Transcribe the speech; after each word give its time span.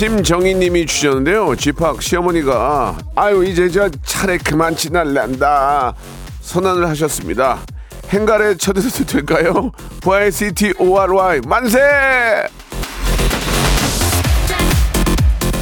심정희님이 0.00 0.84
주셨는데요. 0.84 1.56
집합 1.56 2.02
시어머니가 2.02 2.98
아유 3.14 3.42
이제 3.46 3.66
저 3.70 3.88
차례 4.04 4.36
그만 4.36 4.76
지날란다 4.76 5.94
선언을 6.42 6.86
하셨습니다. 6.90 7.60
행가래 8.10 8.54
쳐드려도 8.58 9.06
될까요? 9.06 9.72
VICT 10.02 10.74
ORY 10.78 11.40
만세! 11.46 11.78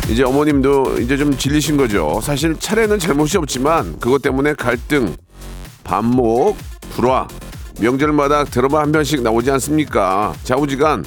이제 0.08 0.24
어머님도 0.24 0.98
이제 0.98 1.16
좀 1.16 1.38
질리신 1.38 1.76
거죠. 1.76 2.20
사실 2.20 2.58
차례는 2.58 2.98
잘못이 2.98 3.38
없지만 3.38 4.00
그것 4.00 4.20
때문에 4.20 4.54
갈등, 4.54 5.14
반목, 5.84 6.56
불화, 6.96 7.28
명절마다 7.80 8.42
드라마 8.46 8.80
한 8.80 8.90
편씩 8.90 9.22
나오지 9.22 9.52
않습니까? 9.52 10.34
좌우지간 10.42 11.04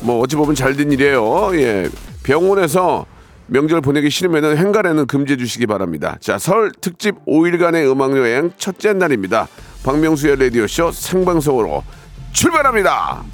뭐 0.00 0.20
어찌 0.22 0.34
보면 0.36 0.54
잘 0.54 0.74
된 0.74 0.90
일이에요. 0.90 1.50
예. 1.60 1.90
병원에서 2.22 3.06
명절 3.46 3.80
보내기 3.80 4.10
싫으면 4.10 4.56
행가래는 4.56 5.06
금지해 5.06 5.36
주시기 5.36 5.66
바랍니다. 5.66 6.16
자, 6.20 6.38
설 6.38 6.70
특집 6.80 7.16
5일간의 7.26 7.90
음악 7.90 8.16
여행 8.16 8.52
첫째 8.56 8.92
날입니다. 8.92 9.48
박명수의 9.82 10.38
라디오쇼 10.38 10.92
생방송으로 10.92 11.82
출발합니다. 12.32 13.24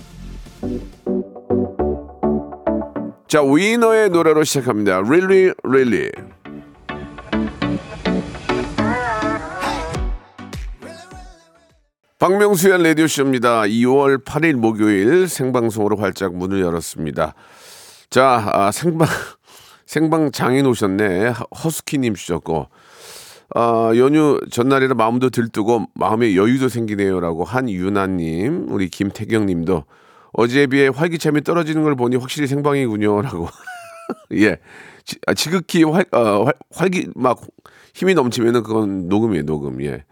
자, 3.29 3.43
위너의 3.43 4.09
노래로 4.11 4.45
시작합니다. 4.45 4.99
Really, 5.01 5.53
really. 5.65 6.11
박명수의 12.19 12.83
라디오쇼입니다. 12.83 13.63
2월 13.65 14.25
8일 14.25 14.55
목요일 14.55 15.29
생방송으로 15.29 15.97
활짝 15.97 16.35
문을 16.35 16.63
열었습니다. 16.63 17.35
자, 18.17 18.49
아, 18.51 18.71
생방, 18.73 19.07
생방 19.85 20.33
장인 20.33 20.65
오셨네. 20.65 21.35
허스키님 21.63 22.15
주셨고, 22.15 22.69
아, 23.55 23.93
연휴 23.95 24.41
전날이라 24.51 24.95
마음도 24.95 25.29
들뜨고 25.29 25.89
마음에 25.93 26.35
여유도 26.35 26.71
생기네요라고 26.71 27.45
한유나님, 27.45 28.69
우리 28.71 28.89
김태경님도 28.89 29.85
어제에 30.33 30.67
비해 30.67 30.89
활기참이 30.89 31.43
떨어지는 31.43 31.83
걸 31.83 31.95
보니 31.95 32.17
확실히 32.17 32.47
생방이군요라고. 32.47 33.49
예, 34.41 34.61
지, 35.05 35.19
아, 35.27 35.35
지극히 35.35 35.85
활, 35.85 36.07
어, 36.13 36.45
활, 36.45 36.55
활기 36.73 37.11
막 37.15 37.43
힘이 37.93 38.15
넘치면은 38.15 38.63
그건 38.63 39.09
녹음이에요, 39.11 39.45
녹음. 39.45 39.85
예, 39.85 40.05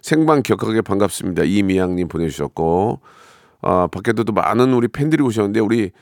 생방 0.00 0.42
격하게 0.42 0.80
반갑습니다. 0.80 1.44
이미양님 1.44 2.08
보내주셨고, 2.08 3.02
아, 3.60 3.86
밖에도 3.86 4.24
또 4.24 4.32
많은 4.32 4.74
우리 4.74 4.88
팬들이 4.88 5.22
오셨는데 5.22 5.60
우리 5.60 5.92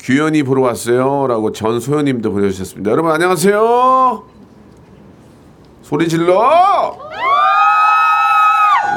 규현이 0.00 0.42
보러 0.44 0.62
왔어요라고 0.62 1.52
전소연님도 1.52 2.32
보내주셨습니다. 2.32 2.90
여러분 2.90 3.12
안녕하세요. 3.12 4.24
소리 5.82 6.08
질러. 6.08 6.96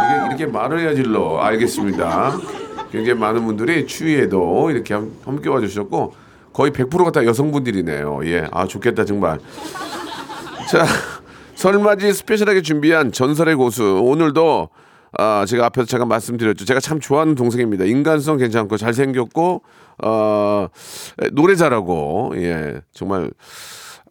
이게 0.07 0.27
이렇게 0.27 0.45
말을 0.45 0.79
해야 0.79 0.95
질러. 0.95 1.39
알겠습니다. 1.39 2.37
굉장히 2.91 3.19
많은 3.19 3.45
분들이 3.45 3.85
추위에도 3.85 4.69
이렇게 4.71 4.93
함- 4.93 5.11
함께 5.25 5.49
와주셨고 5.49 6.13
거의 6.53 6.71
100%가 6.71 7.11
다 7.11 7.25
여성분들이네요. 7.25 8.21
예, 8.25 8.47
아 8.51 8.65
좋겠다 8.67 9.03
정말. 9.05 9.39
자, 10.69 10.85
설맞이 11.55 12.13
스페셜하게 12.13 12.61
준비한 12.61 13.11
전설의 13.11 13.55
고수 13.55 13.99
오늘도 14.03 14.69
아, 15.17 15.45
제가 15.45 15.67
앞에서 15.67 15.85
잠깐 15.85 16.07
말씀드렸죠. 16.07 16.65
제가 16.65 16.79
참 16.79 16.99
좋아하는 16.99 17.35
동생입니다. 17.35 17.85
인간성 17.85 18.37
괜찮고 18.37 18.77
잘생겼고 18.77 19.61
어, 20.03 20.67
노래 21.33 21.55
잘하고 21.55 22.33
예, 22.37 22.81
정말 22.93 23.31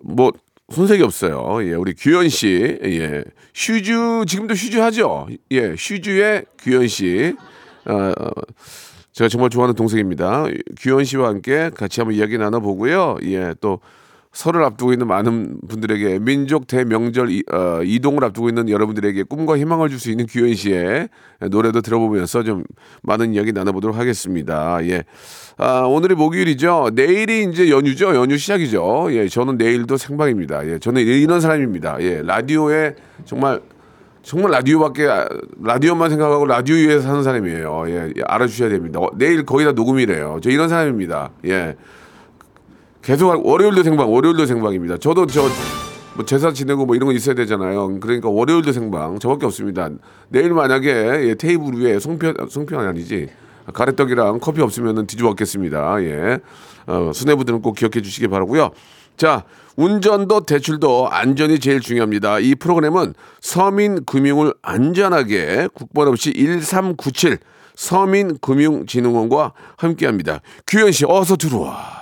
뭐 0.00 0.32
손색이 0.70 1.02
없어요. 1.02 1.58
예, 1.62 1.74
우리 1.74 1.94
규현 1.94 2.28
씨, 2.28 2.78
예, 2.84 3.24
슈주 3.52 4.24
지금도 4.26 4.54
슈주 4.54 4.78
하죠. 4.78 5.26
예, 5.50 5.74
슈주의 5.76 6.44
규현 6.58 6.86
씨, 6.86 7.34
어, 7.84 8.12
어, 8.18 8.30
제가 9.12 9.28
정말 9.28 9.50
좋아하는 9.50 9.74
동생입니다. 9.74 10.44
규현 10.78 11.04
씨와 11.04 11.28
함께 11.28 11.70
같이 11.74 12.00
한번 12.00 12.16
이야기 12.16 12.38
나눠보고요. 12.38 13.18
예, 13.24 13.54
또 13.60 13.80
설을 14.32 14.64
앞두고 14.64 14.92
있는 14.92 15.06
많은 15.06 15.58
분들에게 15.68 16.18
민족 16.20 16.66
대명절 16.66 17.30
이, 17.30 17.42
어, 17.52 17.80
이동을 17.84 18.24
앞두고 18.24 18.48
있는 18.48 18.68
여러분들에게 18.70 19.24
꿈과 19.24 19.58
희망을 19.58 19.90
줄 19.90 19.98
수 19.98 20.10
있는 20.10 20.26
규현 20.26 20.54
씨의 20.54 21.08
노래도 21.50 21.80
들어보면서 21.80 22.42
좀 22.42 22.64
많은 23.02 23.34
이야기 23.34 23.52
나눠보도록 23.52 23.96
하겠습니다. 23.96 24.78
예. 24.86 25.04
아, 25.58 25.80
오늘이 25.82 26.14
목요일이죠. 26.14 26.90
내일이 26.94 27.44
이제 27.44 27.70
연휴죠. 27.70 28.16
연휴 28.16 28.36
시작이죠. 28.38 29.08
예, 29.10 29.28
저는 29.28 29.58
내일도 29.58 29.96
생방입니다. 29.98 30.66
예, 30.66 30.78
저는 30.78 31.02
이런 31.02 31.40
사람입니다. 31.40 31.98
예, 32.00 32.22
라디오에 32.24 32.94
정말 33.26 33.60
정말 34.22 34.52
라디오밖에 34.52 35.08
라디오만 35.62 36.08
생각하고 36.08 36.46
라디오 36.46 36.76
위에서 36.76 37.02
사는 37.02 37.22
사람이에요. 37.22 37.84
예, 37.88 38.12
예, 38.16 38.22
알아주셔야 38.26 38.70
됩니다. 38.70 38.98
어, 38.98 39.10
내일 39.14 39.44
거의 39.44 39.66
다 39.66 39.72
녹음이래요. 39.72 40.40
저 40.42 40.48
이런 40.50 40.68
사람입니다. 40.68 41.30
예. 41.46 41.76
계속 43.02 43.30
할- 43.30 43.40
월요일도 43.42 43.82
생방, 43.82 44.12
월요일도 44.12 44.46
생방입니다. 44.46 44.98
저도 44.98 45.26
저 45.26 45.42
뭐 46.14 46.26
제사 46.26 46.52
지내고 46.52 46.84
뭐 46.84 46.94
이런 46.94 47.06
거 47.06 47.12
있어야 47.14 47.34
되잖아요. 47.34 47.98
그러니까 47.98 48.28
월요일도 48.28 48.72
생방 48.72 49.18
저밖에 49.18 49.46
없습니다. 49.46 49.88
내일 50.28 50.52
만약에 50.52 50.88
예, 51.30 51.34
테이블 51.36 51.72
위에 51.80 51.98
송편 51.98 52.34
송편 52.50 52.80
아니지 52.80 53.30
가래떡이랑 53.72 54.40
커피 54.40 54.60
없으면은 54.60 55.06
뒤집어먹겠습니다. 55.06 56.02
예, 56.02 56.38
어, 56.86 57.12
수뇌부들은 57.14 57.62
꼭 57.62 57.76
기억해 57.76 58.02
주시기 58.02 58.28
바라고요. 58.28 58.72
자, 59.16 59.44
운전도 59.76 60.40
대출도 60.44 61.08
안전이 61.08 61.60
제일 61.60 61.80
중요합니다. 61.80 62.40
이 62.40 62.56
프로그램은 62.56 63.14
서민금융을 63.40 64.52
안전하게 64.60 65.68
국번 65.72 66.08
없이 66.08 66.30
1397 66.34 67.38
서민금융진흥원과 67.74 69.54
함께합니다. 69.78 70.40
규현 70.66 70.92
씨 70.92 71.06
어서 71.08 71.36
들어와. 71.36 72.01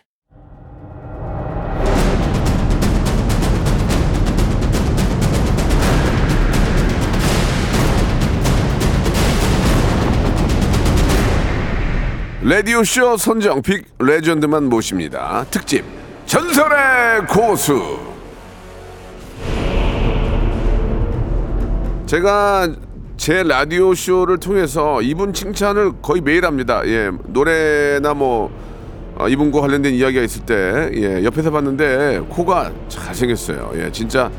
라디오쇼 12.43 13.17
선정 13.17 13.61
빅 13.61 13.85
레전드만 13.99 14.63
모십니다. 14.63 15.45
특집 15.51 15.85
전설의 16.25 17.27
고수. 17.29 17.99
제가 22.07 22.67
제 23.15 23.43
라디오 23.43 23.93
쇼를 23.93 24.39
통해서 24.39 25.03
이분 25.03 25.33
칭찬을 25.33 26.01
거의 26.01 26.21
매일 26.21 26.43
합니다. 26.45 26.81
예, 26.85 27.11
노래나 27.27 28.15
뭐 28.15 28.49
어, 29.19 29.27
이분과 29.29 29.61
관련된 29.61 29.93
이야기가 29.93 30.23
있을 30.23 30.43
때 30.43 30.89
예, 30.95 31.23
옆에서 31.23 31.51
봤는데 31.51 32.21
코가 32.27 32.71
잘 32.89 33.13
생겼어요. 33.13 33.71
예, 33.75 33.91
진짜 33.91 34.31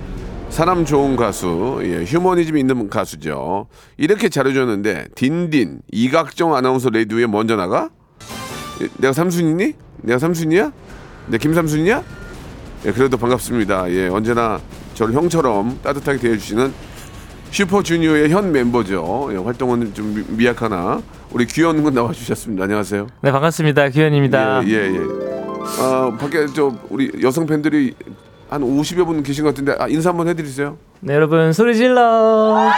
사람 0.52 0.84
좋은 0.84 1.16
가수, 1.16 1.80
예, 1.82 2.04
휴머니즘 2.04 2.58
있는 2.58 2.90
가수죠. 2.90 3.68
이렇게 3.96 4.28
잘해줬는데 4.28 5.06
딘딘 5.14 5.80
이각정 5.90 6.54
아나운서 6.54 6.90
레디오에 6.90 7.26
먼저 7.26 7.56
나가? 7.56 7.88
예, 8.82 8.88
내가 8.98 9.14
삼순이니? 9.14 9.72
내가 10.02 10.18
삼순이야? 10.18 10.70
내 11.28 11.38
김삼순이야? 11.38 12.02
예, 12.84 12.92
그래도 12.92 13.16
반갑습니다. 13.16 13.90
예, 13.92 14.08
언제나 14.08 14.60
저를 14.94 15.14
형처럼 15.14 15.78
따뜻하게 15.82 16.18
대해주시는 16.18 16.70
슈퍼주니어의 17.50 18.28
현 18.30 18.52
멤버죠. 18.52 19.30
예, 19.32 19.36
활동은 19.38 19.94
좀 19.94 20.14
미- 20.14 20.36
미약하나 20.36 21.00
우리 21.30 21.46
귀여운 21.46 21.82
분 21.82 21.94
나와주셨습니다. 21.94 22.64
안녕하세요. 22.64 23.06
네 23.22 23.32
반갑습니다 23.32 23.88
규현입니다. 23.88 24.66
예, 24.66 24.70
예, 24.70 24.94
예. 24.96 24.98
아, 25.80 26.14
밖에 26.20 26.44
저 26.54 26.74
우리 26.90 27.10
여성 27.22 27.46
팬들이 27.46 27.94
한 28.52 28.60
50여 28.60 29.06
분 29.06 29.22
계신 29.22 29.44
것 29.44 29.50
같은데 29.54 29.74
아, 29.78 29.88
인사 29.88 30.10
한번 30.10 30.28
해드리세요. 30.28 30.76
네 31.00 31.14
여러분 31.14 31.54
소리 31.54 31.74
질러. 31.74 32.70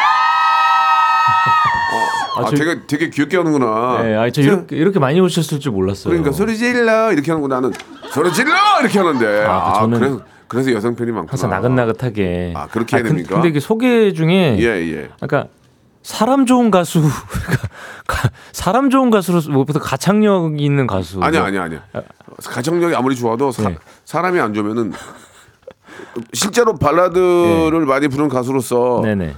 아, 2.36 2.44
저- 2.48 2.56
되게 2.56 2.80
되게 2.86 3.10
귀엽게 3.10 3.36
하는구나. 3.36 4.02
네, 4.04 4.14
아니 4.16 4.30
저 4.32 4.40
저- 4.40 4.48
이렇게 4.48 4.76
이렇게 4.76 4.98
많이 5.00 5.20
오셨을 5.20 5.58
줄 5.58 5.72
몰랐어요. 5.72 6.10
그러니까 6.10 6.30
소리 6.30 6.56
질러 6.56 7.12
이렇게 7.12 7.32
하는구나. 7.32 7.56
나는 7.56 7.72
소리 8.12 8.32
질러 8.32 8.52
이렇게 8.82 8.98
하는데. 9.00 9.44
아, 9.48 9.72
그 9.72 9.78
저는 9.80 9.98
그래서 9.98 10.20
그래서 10.46 10.72
여성 10.72 10.94
팬이 10.94 11.10
많구나. 11.10 11.30
항상 11.32 11.50
나긋나긋하게. 11.50 12.52
아, 12.56 12.68
그렇게 12.68 12.96
해야 12.96 13.02
근- 13.02 13.10
됩니까? 13.10 13.34
근데 13.34 13.48
이게 13.48 13.58
소개 13.58 14.12
중에 14.12 14.56
예, 14.60 14.64
예. 14.64 15.10
그러니까 15.20 15.48
사람 16.04 16.46
좋은 16.46 16.70
가수, 16.70 17.02
가- 18.06 18.30
사람 18.52 18.90
좋은 18.90 19.10
가수로 19.10 19.40
무엇보다 19.50 19.80
가창력 19.80 20.60
있는 20.60 20.86
가수. 20.86 21.20
아니야, 21.20 21.44
아니야, 21.44 21.62
아니야. 21.64 21.80
가정력이 22.44 22.94
아무리 22.94 23.16
좋아도 23.16 23.50
사, 23.50 23.68
네. 23.68 23.76
사람이 24.04 24.38
안 24.38 24.54
좋으면은 24.54 24.92
실제로 26.32 26.74
발라드를 26.76 27.84
많이 27.86 28.08
부르는 28.08 28.28
가수로서 28.28 29.00
네네. 29.02 29.34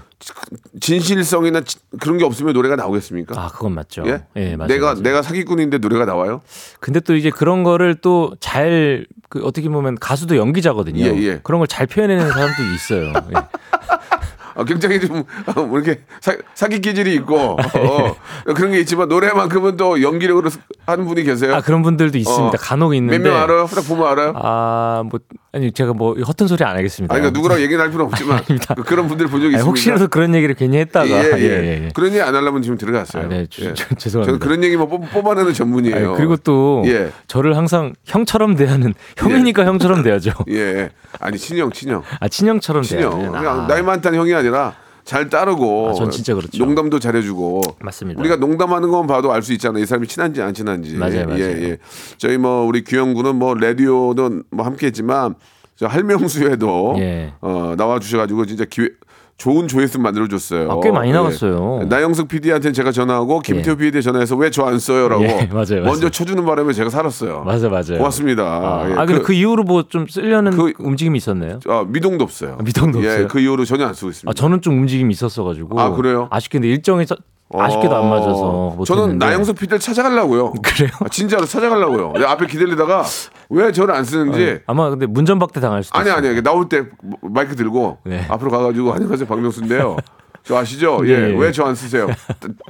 진실성이나 0.81 1.61
지- 1.62 1.78
그런 2.00 2.19
게 2.19 2.25
없으면 2.25 2.52
노래가 2.55 2.76
나오겠습니까? 2.76 3.38
아 3.40 3.49
그건 3.49 3.73
맞죠. 3.75 4.02
예? 4.06 4.25
예, 4.37 4.56
맞아요. 4.56 4.69
내가 4.69 4.87
맞아요. 4.88 5.02
내가 5.02 5.23
사기꾼인데 5.23 5.78
노래가 5.78 6.05
나와요? 6.05 6.40
근데 6.81 7.00
또 7.00 7.14
이제 7.14 7.31
그런 7.31 7.62
거를 7.64 7.94
또 7.96 8.34
잘 8.40 9.06
그 9.28 9.43
어떻게 9.44 9.69
보면 9.69 9.96
가수도 9.96 10.37
연기자거든요. 10.37 11.05
예, 11.05 11.17
예. 11.23 11.40
그런 11.43 11.58
걸 11.58 11.67
잘 11.67 11.87
표현해내는 11.88 12.31
사람도 12.32 12.62
있어요. 12.75 13.12
예. 13.31 13.34
아, 14.56 14.64
굉장히 14.64 14.99
좀 15.00 15.23
아, 15.47 15.53
뭐 15.61 15.79
이렇게 15.79 16.00
사, 16.20 16.35
사기 16.55 16.81
기질이 16.81 17.14
있고 17.17 17.56
예. 17.76 17.81
어, 17.81 18.17
그런 18.55 18.73
게 18.73 18.81
있지만 18.81 19.08
노래만큼은 19.08 19.76
또 19.76 20.00
연기력으로 20.03 20.50
하는 20.87 21.05
분이 21.06 21.23
계세요. 21.25 21.55
아 21.55 21.61
그런 21.61 21.82
분들도 21.82 22.17
있습니다. 22.19 22.47
어. 22.47 22.58
간혹 22.58 22.94
있는데. 22.94 23.19
몇 23.19 23.32
명 23.32 23.43
알아요? 23.43 23.67
딱 23.67 23.82
보면 23.87 24.06
알아요? 24.08 24.32
아, 24.37 25.03
뭐 25.11 25.20
아니 25.53 25.73
제가 25.73 25.93
뭐 25.94 26.14
허튼 26.20 26.47
소리 26.49 26.64
안 26.64 26.76
하겠습니다. 26.76 27.14
아니, 27.14 27.20
그러니까 27.23 27.38
누구랑 27.38 27.61
얘기는 27.61 27.81
할 27.82 27.91
필요 27.91 28.05
없지만 28.05 28.38
아닙니다. 28.44 28.75
그- 28.75 28.82
그런 28.82 29.08
분들 29.08 29.26
본 29.26 29.41
적이 29.41 29.47
아니, 29.47 29.55
있습니까? 29.56 29.69
혹시라도 29.69 30.08
그런 30.08 30.35
얘기를 30.35 30.55
괜히 30.55 30.76
했다가 30.79 31.06
예, 31.09 31.12
예. 31.12 31.31
예, 31.38 31.43
예, 31.43 31.85
예. 31.87 31.88
그런 31.94 32.11
얘기 32.11 32.20
안 32.20 32.35
하려면 32.35 32.62
지금 32.62 32.76
들어갔어요. 32.79 33.25
아, 33.25 33.29
네, 33.29 33.47
주- 33.47 33.64
예. 33.64 33.75
주- 33.75 33.94
죄송합니다. 33.97 34.26
저는 34.26 34.38
그런 34.38 34.64
얘기만 34.64 34.88
뽑, 34.88 35.11
뽑아내는 35.11 35.52
전문이에요. 35.55 35.97
아니, 36.09 36.17
그리고 36.17 36.37
또 36.37 36.82
예. 36.87 37.11
저를 37.26 37.56
항상 37.56 37.94
형처럼 38.05 38.55
대하는 38.56 38.94
형이니까 39.17 39.64
형처럼 39.64 40.02
대하죠. 40.02 40.32
예. 40.50 40.91
아니 41.20 41.38
친형, 41.38 41.73
친형, 41.73 42.02
아 42.20 42.29
친형처럼 42.29 42.82
친형. 42.82 43.11
대하는. 43.19 43.32
그냥 43.32 43.61
아, 43.62 43.67
나이 43.67 43.81
많다는 43.82 44.19
형이 44.19 44.35
아니 44.35 44.45
라 44.50 44.75
잘 45.06 45.31
따르고. 45.31 45.90
아, 45.90 45.94
전 45.94 46.10
진짜 46.10 46.34
그렇죠. 46.34 46.58
농담도 46.62 46.98
잘해주고. 46.98 47.60
맞습니다. 47.81 48.20
우리가 48.20 48.37
농담하는 48.37 48.90
것만 48.90 49.06
봐도 49.06 49.32
알 49.32 49.40
수 49.40 49.52
있잖아요. 49.52 49.84
이 49.84 49.87
사람이 49.87 50.08
친한지 50.08 50.43
안 50.43 50.52
친한지. 50.52 50.96
맞아요, 50.96 51.26
맞아요. 51.26 51.38
예, 51.43 51.62
예. 51.62 51.78
저희 52.19 52.37
뭐 52.37 52.66
우리 52.66 52.82
규영군은 52.82 53.37
뭐 53.37 53.54
라디오도 53.54 54.43
뭐 54.50 54.66
함께했지만 54.66 55.37
저 55.76 55.87
할명수에도 55.87 56.96
예. 56.98 57.32
어, 57.40 57.75
나와 57.78 58.00
주셔가지고 58.00 58.46
진짜 58.46 58.64
기회. 58.64 58.88
좋은 59.38 59.69
조회수 59.69 60.00
만들어줬어요. 60.00 60.71
아, 60.73 60.81
꽤 60.83 60.91
많이 60.91 61.12
나갔어요. 61.12 61.81
예. 61.83 61.85
나영석 61.87 62.27
PD한테는 62.29 62.73
제가 62.73 62.91
전화하고 62.91 63.41
김태호 63.41 63.75
예. 63.75 63.77
PD에 63.77 64.00
전화해서 64.00 64.35
왜 64.37 64.50
저 64.50 64.67
안 64.67 64.79
써요라고 64.79 65.23
예, 65.25 65.47
맞아요, 65.53 65.67
맞아요. 65.83 65.83
먼저 65.85 66.09
쳐주는 66.09 66.43
바람에 66.44 66.73
제가 66.73 66.88
살았어요. 66.88 67.43
맞아 67.44 67.69
맞아요. 67.69 67.99
고맙습니다. 67.99 68.43
아, 68.44 68.88
예. 68.91 68.94
아, 68.94 69.05
근데 69.05 69.21
그, 69.23 69.33
이후로 69.35 69.65
뭐 69.65 69.83
좀 69.88 70.06
쓰려는 70.09 70.53
그- 70.53 70.73
움직임이 70.79 71.19
있었나요? 71.19 71.61
아, 71.69 71.85
미동도 71.87 72.25
없어요. 72.25 72.56
아, 72.59 72.62
미동도 72.62 73.03
예, 73.05 73.09
없어요? 73.09 73.29
그 73.29 73.38
이후로 73.41 73.65
전혀 73.67 73.87
안 73.87 73.93
쓰고 73.93 74.09
있습니다. 74.11 74.31
아 74.31 74.33
저는 74.33 74.62
좀 74.62 74.79
움직임이 74.79 75.12
있었어가지고. 75.12 75.79
아, 75.79 75.91
그래요? 75.94 76.29
아쉽게 76.31 76.59
근데 76.59 76.69
일정이 76.69 77.05
서- 77.05 77.17
아쉽게도 77.52 77.94
안 77.96 78.08
맞아서. 78.08 78.75
어, 78.78 78.84
저는. 78.84 79.19
나영석 79.19 79.56
PD를 79.56 79.78
찾아가려고요. 79.78 80.52
그래요? 80.62 80.90
아, 81.00 81.08
진짜로 81.08 81.44
찾아가려고요. 81.46 82.12
앞에 82.26 82.46
기다리다가 82.46 83.04
왜 83.50 83.70
저를 83.72 83.94
안 83.94 84.04
쓰는지. 84.04 84.60
아 84.66 84.75
마 84.75 84.90
근데 84.90 85.06
문전박대 85.06 85.60
당할 85.60 85.82
수도 85.84 85.96
아니 85.98 86.08
있어요. 86.10 86.19
아니 86.28 86.43
나올 86.43 86.69
때 86.69 86.84
마이크 87.22 87.54
들고 87.54 87.98
네. 88.04 88.25
앞으로 88.28 88.50
가가지고 88.50 88.93
안녕하세요 88.94 89.26
박명수인데요. 89.28 89.96
저 90.43 90.56
아시죠? 90.56 91.00
네, 91.02 91.10
예. 91.10 91.19
네. 91.28 91.38
왜저 91.38 91.64
안 91.64 91.75
쓰세요? 91.75 92.06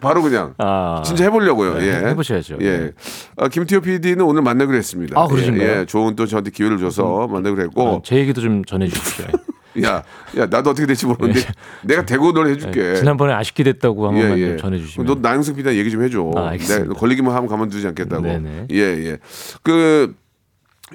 바로 0.01 0.23
그냥 0.23 0.55
아. 0.59 1.03
진짜 1.05 1.25
해보려고요. 1.25 1.75
네, 1.75 1.87
예. 1.89 2.09
해보셔야죠. 2.09 2.57
예. 2.63 2.93
아, 3.37 3.49
김태호 3.49 3.81
PD는 3.81 4.25
오늘 4.25 4.41
만나기로 4.43 4.77
했습니다. 4.77 5.21
아, 5.21 5.27
그러신가요? 5.27 5.69
예, 5.69 5.81
예. 5.81 5.85
좋은 5.87 6.17
또 6.17 6.27
저한테 6.27 6.51
기회를 6.51 6.79
줘서 6.79 7.27
만나기로 7.29 7.63
했고. 7.65 7.97
아, 7.97 8.01
제 8.05 8.17
얘기도 8.17 8.41
좀 8.41 8.65
전해주십시오. 8.65 9.27
야, 9.83 10.03
야, 10.37 10.47
나도 10.47 10.71
어떻게 10.71 10.87
될지 10.87 11.07
모르는데 11.07 11.41
내가 11.83 12.05
대고 12.05 12.33
널 12.33 12.49
해줄게. 12.49 12.81
네, 12.83 12.95
지난번에 12.97 13.33
아쉽게 13.35 13.63
됐다고 13.65 14.09
한 14.09 14.15
번만 14.15 14.39
좀 14.39 14.59
전해주시면. 14.59 15.07
너 15.07 15.15
나영석 15.21 15.57
PD 15.57 15.79
얘기 15.79 15.91
좀 15.91 16.03
해줘. 16.03 16.31
아, 16.37 16.49
알겠습니다. 16.49 16.93
내 16.93 16.99
걸리기만 16.99 17.35
하면 17.35 17.49
가만두지 17.49 17.87
않겠다고. 17.89 18.23
네네. 18.23 18.67
예, 18.73 18.77
예. 18.77 19.19
그 19.63 20.15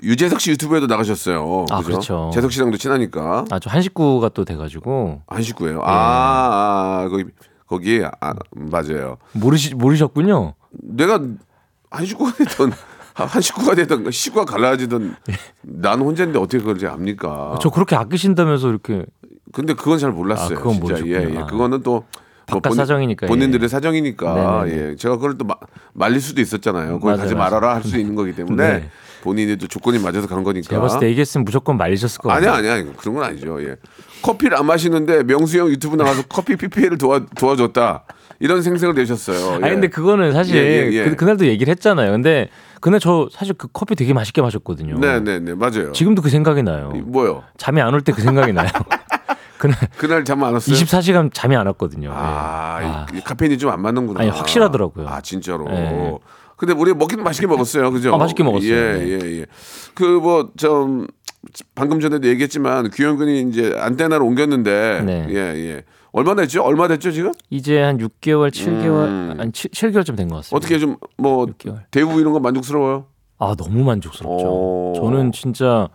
유재석 0.03 0.39
씨 0.39 0.51
유튜브에도 0.51 0.87
나가셨어요. 0.87 1.65
아, 1.69 1.77
그죠? 1.77 1.87
그렇죠. 1.87 2.31
재석 2.33 2.51
씨랑도 2.51 2.77
친하니까 2.77 3.45
아주 3.51 3.69
한 3.69 3.81
식구가 3.81 4.29
또 4.29 4.45
돼가지고 4.45 5.21
한 5.27 5.41
식구예요. 5.41 5.77
네. 5.79 5.83
아, 5.83 7.03
아, 7.05 7.09
거기 7.09 7.25
거기 7.67 8.01
아, 8.21 8.33
맞아요. 8.51 9.17
모르시 9.33 9.75
모르셨군요. 9.75 10.53
내가 10.71 11.19
한 11.89 12.05
식구가 12.05 12.33
됐던 12.33 12.71
한 13.25 13.41
식구가 13.41 13.75
됐던 13.75 14.09
식구가 14.11 14.45
갈라지던 14.45 15.15
나는 15.61 16.05
혼자인데 16.05 16.39
어떻게 16.39 16.63
그걸 16.63 16.85
압니까? 16.87 17.57
저 17.61 17.69
그렇게 17.69 17.95
아끼신다면서 17.95 18.69
이렇게 18.69 19.05
근데 19.53 19.73
그건 19.73 19.97
잘 19.99 20.11
몰랐어요. 20.11 20.57
아, 20.57 20.61
그건 20.61 20.73
진짜 20.85 21.05
예. 21.07 21.29
예. 21.29 21.43
그거는 21.49 21.83
또 21.83 22.05
바깥 22.47 22.73
사정이니까, 22.73 23.27
본인들의 23.27 23.63
예. 23.63 23.67
사정이니까 23.67 24.63
네네네. 24.65 24.89
예. 24.91 24.95
제가 24.95 25.15
그걸 25.15 25.37
또 25.37 25.45
마- 25.45 25.55
말릴 25.93 26.19
수도 26.21 26.41
있었잖아요. 26.41 26.93
거기 26.99 27.05
맞아요, 27.05 27.17
가지 27.19 27.33
맞아요. 27.35 27.51
말아라 27.51 27.75
할 27.75 27.83
수 27.83 27.97
있는 27.97 28.15
거기 28.15 28.33
때문에 28.35 28.67
네. 28.79 28.89
본인이 29.21 29.55
또 29.57 29.67
조건이 29.67 29.99
맞아서 29.99 30.27
간 30.27 30.43
거니까. 30.43 30.67
제가 30.69 30.81
봤을 30.81 30.99
때 30.99 31.07
얘기했으면 31.09 31.45
무조건 31.45 31.77
말리셨을 31.77 32.19
것 32.21 32.29
아니야. 32.31 32.55
아니야 32.55 32.83
그런 32.97 33.15
건 33.15 33.23
아니죠. 33.23 33.61
예. 33.63 33.75
커피를 34.21 34.57
안 34.57 34.65
마시는데 34.65 35.23
명수 35.23 35.59
형 35.59 35.69
유튜브 35.69 35.95
나가서 35.95 36.23
커피 36.29 36.55
PPL을 36.55 36.97
도와 36.97 37.25
도와줬다 37.35 38.03
이런 38.41 38.61
생색을 38.61 38.95
내셨어요. 38.95 39.59
예. 39.61 39.65
아니 39.65 39.73
근데 39.75 39.87
그거는 39.87 40.33
사실 40.33 40.55
예, 40.57 40.87
예, 40.87 40.91
예. 40.91 41.03
그, 41.05 41.15
그날도 41.15 41.45
얘기를 41.45 41.71
했잖아요. 41.71 42.11
근데 42.11 42.49
그날 42.81 42.99
저 42.99 43.29
사실 43.31 43.53
그 43.53 43.67
커피 43.71 43.95
되게 43.95 44.13
맛있게 44.13 44.41
마셨거든요. 44.41 44.97
네네네 44.99 45.53
맞아요. 45.55 45.91
지금도 45.93 46.21
그 46.21 46.29
생각이 46.29 46.63
나요. 46.63 46.91
이- 46.95 46.99
뭐요? 47.01 47.43
잠이 47.57 47.79
안 47.81 47.93
올 47.93 48.01
때 48.01 48.11
그 48.11 48.21
생각이 48.21 48.51
나요. 48.53 48.67
그날 49.59 49.77
그날 49.97 50.25
잠 50.25 50.43
안 50.43 50.53
왔어요? 50.53 50.75
24시간 50.75 51.29
잠이 51.31 51.55
안 51.55 51.67
왔거든요. 51.67 52.11
아, 52.13 52.79
예. 52.81 52.85
아. 53.19 53.23
카페인이 53.23 53.57
좀 53.59 53.69
안 53.71 53.81
맞는구나. 53.81 54.21
아니, 54.21 54.29
확실하더라고요. 54.29 55.07
아 55.07 55.21
진짜로. 55.21 55.67
예. 55.69 56.17
근데 56.57 56.73
우리 56.73 56.93
먹긴 56.93 57.23
맛있게 57.23 57.47
먹었어요, 57.47 57.91
그죠? 57.91 58.13
아, 58.13 58.17
맛있게 58.17 58.43
먹었어요. 58.43 58.71
예, 58.71 58.93
네. 58.93 59.07
예, 59.09 59.39
예. 59.41 59.45
그 59.95 60.19
뭐 60.19 60.49
좀 60.57 61.07
방금 61.73 61.99
전에도 61.99 62.27
얘기했지만 62.27 62.91
규현군이 62.91 63.41
이제 63.49 63.75
안테나를 63.79 64.23
옮겼는데, 64.23 65.01
네. 65.03 65.25
예, 65.29 65.35
예. 65.35 65.83
얼마나 66.13 66.41
됐죠? 66.41 66.61
얼마 66.63 66.87
됐죠 66.87 67.11
지금? 67.11 67.31
이제 67.49 67.79
한 67.81 67.97
6개월, 67.97 68.49
7개월, 68.51 69.05
음. 69.07 69.35
한 69.37 69.51
7, 69.53 69.91
개월쯤 69.91 70.15
된 70.15 70.27
것 70.27 70.37
같습니다. 70.37 70.57
어떻게 70.57 70.77
좀뭐 70.79 71.45
6개월. 71.47 71.83
대우 71.91 72.19
이런 72.19 72.33
거 72.33 72.39
만족스러워요? 72.39 73.05
아 73.39 73.55
너무 73.57 73.83
만족스럽죠. 73.83 74.45
오. 74.45 74.93
저는 74.95 75.31
진짜 75.31 75.87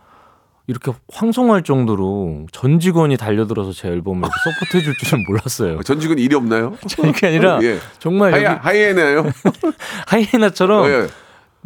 이렇게 0.65 0.91
황송할 1.13 1.63
정도로 1.63 2.47
전 2.51 2.79
직원이 2.79 3.15
달려들어서 3.15 3.71
제 3.71 3.87
앨범을 3.87 4.19
이렇게 4.19 4.33
서포트해 4.43 4.83
줄 4.83 4.93
줄은 4.97 5.23
몰랐어요. 5.27 5.81
전 5.83 5.99
직원 5.99 6.19
일이 6.19 6.35
없나요? 6.35 6.73
그게 7.01 7.27
아니라 7.27 7.59
예. 7.63 7.77
정말 7.99 8.33
하이, 8.33 8.43
여기 8.43 8.55
하이에나요? 8.59 9.23
하이에나처럼 10.07 10.87
예. 10.89 11.07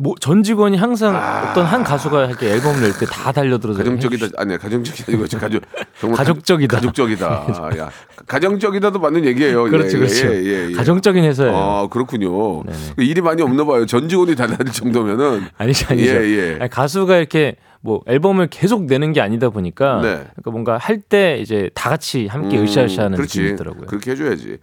뭐 0.02 0.16
전 0.20 0.42
직원이 0.44 0.78
항상 0.78 1.16
어떤 1.16 1.66
한 1.66 1.84
가수가 1.84 2.26
이렇게 2.26 2.48
앨범을 2.52 2.82
낼때 2.82 3.06
다 3.06 3.32
달려들어서 3.32 3.78
가정적이다 3.80 4.28
아니 4.38 4.58
가정적이 4.58 5.04
아니고 5.08 5.26
가족 5.40 5.64
정말 6.00 6.18
가족적이다. 6.18 6.76
가족적이다. 6.78 7.70
야, 7.78 7.92
가정적이다도 8.28 9.00
맞는 9.00 9.26
얘기예요. 9.26 9.64
그렇죠, 9.66 9.98
예, 9.98 10.00
그렇죠. 10.00 10.28
예, 10.34 10.44
예, 10.44 10.70
예. 10.70 10.74
가정적인 10.74 11.24
회사예요. 11.24 11.56
아 11.56 11.88
그렇군요. 11.88 12.64
네네. 12.64 12.78
그 12.96 13.04
일이 13.04 13.22
많이 13.22 13.42
없나 13.44 13.64
봐요. 13.64 13.86
전 13.86 14.10
직원이 14.10 14.36
달라질 14.36 14.66
정도면은 14.66 15.46
아니죠, 15.58 15.88
아니죠. 15.92 16.12
예, 16.12 16.26
예. 16.54 16.58
아니, 16.60 16.70
가수가 16.70 17.18
이렇게 17.18 17.56
뭐 17.82 18.02
앨범을 18.08 18.48
계속 18.48 18.86
내는 18.86 19.12
게 19.14 19.22
아니다 19.22 19.50
보니까 19.50 19.96
네. 20.02 20.08
그러니까 20.10 20.52
뭔가 20.52 20.78
할 20.78 21.02
때 21.02 21.38
이제 21.42 21.70
다 21.74 21.90
같이 21.90 22.28
함께 22.28 22.58
으쌰으쌰하는 22.60 23.18
그렇지. 23.18 23.40
느낌이 23.40 23.54
있더라고요. 23.56 23.86
그렇게 23.88 24.12
해줘야지. 24.12 24.58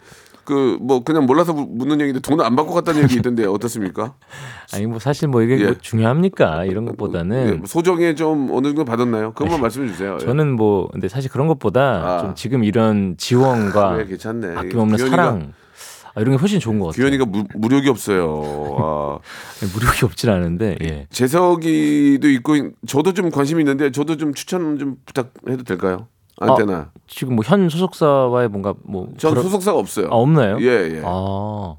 그 0.49 0.79
뭐 0.81 1.05
그냥 1.05 1.27
몰라서 1.27 1.53
묻- 1.53 1.69
묻는 1.71 2.01
얘기인데 2.01 2.21
돈을 2.21 2.43
안 2.45 2.57
받고 2.57 2.73
갔다는 2.73 3.03
얘기 3.03 3.17
있던데 3.17 3.45
어떻습니까? 3.45 4.15
아니 4.73 4.87
뭐 4.87 4.99
사실 4.99 5.29
뭐 5.29 5.43
이게 5.43 5.59
예. 5.61 5.65
뭐 5.67 5.75
중요합니까 5.81 6.65
이런 6.65 6.85
예, 6.85 6.89
것보다는 6.91 7.63
소정에 7.67 8.15
좀 8.15 8.49
어느 8.53 8.69
정도 8.69 8.85
받았나요? 8.87 9.33
그것만 9.35 9.61
말씀해 9.61 9.89
주세요. 9.89 10.17
예. 10.21 10.25
저는 10.25 10.53
뭐 10.57 10.89
근데 10.91 11.09
사실 11.09 11.31
그런 11.31 11.49
것보다 11.49 11.81
아. 11.83 12.21
좀 12.23 12.35
지금 12.35 12.65
이런 12.65 13.17
지원과 13.19 13.93
그래, 13.97 14.07
괜찮네. 14.07 14.57
아낌없는 14.57 14.97
규현이가- 14.97 15.11
사랑 15.11 15.53
아, 16.15 16.21
이런 16.23 16.35
게 16.35 16.41
훨씬 16.41 16.59
좋은 16.59 16.79
것 16.81 16.87
같아요. 16.87 17.03
규현이가 17.03 17.27
무, 17.27 17.45
무력이 17.55 17.89
없어요. 17.91 18.43
아. 18.81 19.19
무력이 19.75 20.05
없진 20.07 20.31
않은데 20.31 20.77
예. 20.83 21.07
재석이도 21.11 22.29
있고 22.31 22.55
저도 22.87 23.13
좀 23.13 23.31
관심 23.31 23.59
이 23.59 23.63
있는데 23.63 23.91
저도 23.91 24.17
좀 24.17 24.33
추천 24.35 24.79
좀 24.79 24.97
부탁해도 25.07 25.65
될까요? 25.65 26.07
안테나. 26.41 26.91
지금 27.07 27.35
뭐 27.37 27.45
현 27.45 27.69
소속사와의 27.69 28.49
뭔가 28.49 28.75
뭐전 28.85 29.31
그런- 29.33 29.43
소속사가 29.45 29.79
없어요. 29.79 30.07
아, 30.07 30.15
없나요? 30.17 30.59
예, 30.61 30.97
예. 30.99 31.03
아, 31.05 31.75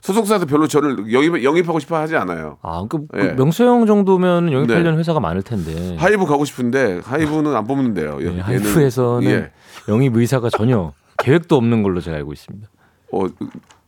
소속사에서 0.00 0.46
별로 0.46 0.66
저를 0.66 1.12
영입, 1.12 1.42
영입하고 1.44 1.78
싶어 1.80 1.96
하지 1.96 2.16
않아요. 2.16 2.56
아, 2.62 2.84
그, 2.88 3.06
그 3.08 3.18
예. 3.18 3.32
명수 3.32 3.64
형 3.64 3.84
정도면 3.86 4.52
영입하려는 4.52 4.92
네. 4.92 4.98
회사가 4.98 5.20
많을 5.20 5.42
텐데. 5.42 5.96
하이브 5.96 6.24
가고 6.26 6.44
싶은데 6.44 7.00
하이브는 7.04 7.54
안 7.54 7.66
뽑는대요. 7.66 8.18
네, 8.18 8.24
얘는- 8.26 8.40
하이브에서는 8.42 9.28
예. 9.30 9.50
영입 9.88 10.16
의사가 10.16 10.48
전혀 10.50 10.92
계획도 11.18 11.56
없는 11.56 11.82
걸로 11.82 12.00
제가 12.00 12.16
알고 12.16 12.32
있습니다. 12.32 12.68
어, 13.12 13.26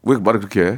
왜 0.02 0.18
말을 0.18 0.40
그렇게 0.40 0.62
해? 0.72 0.76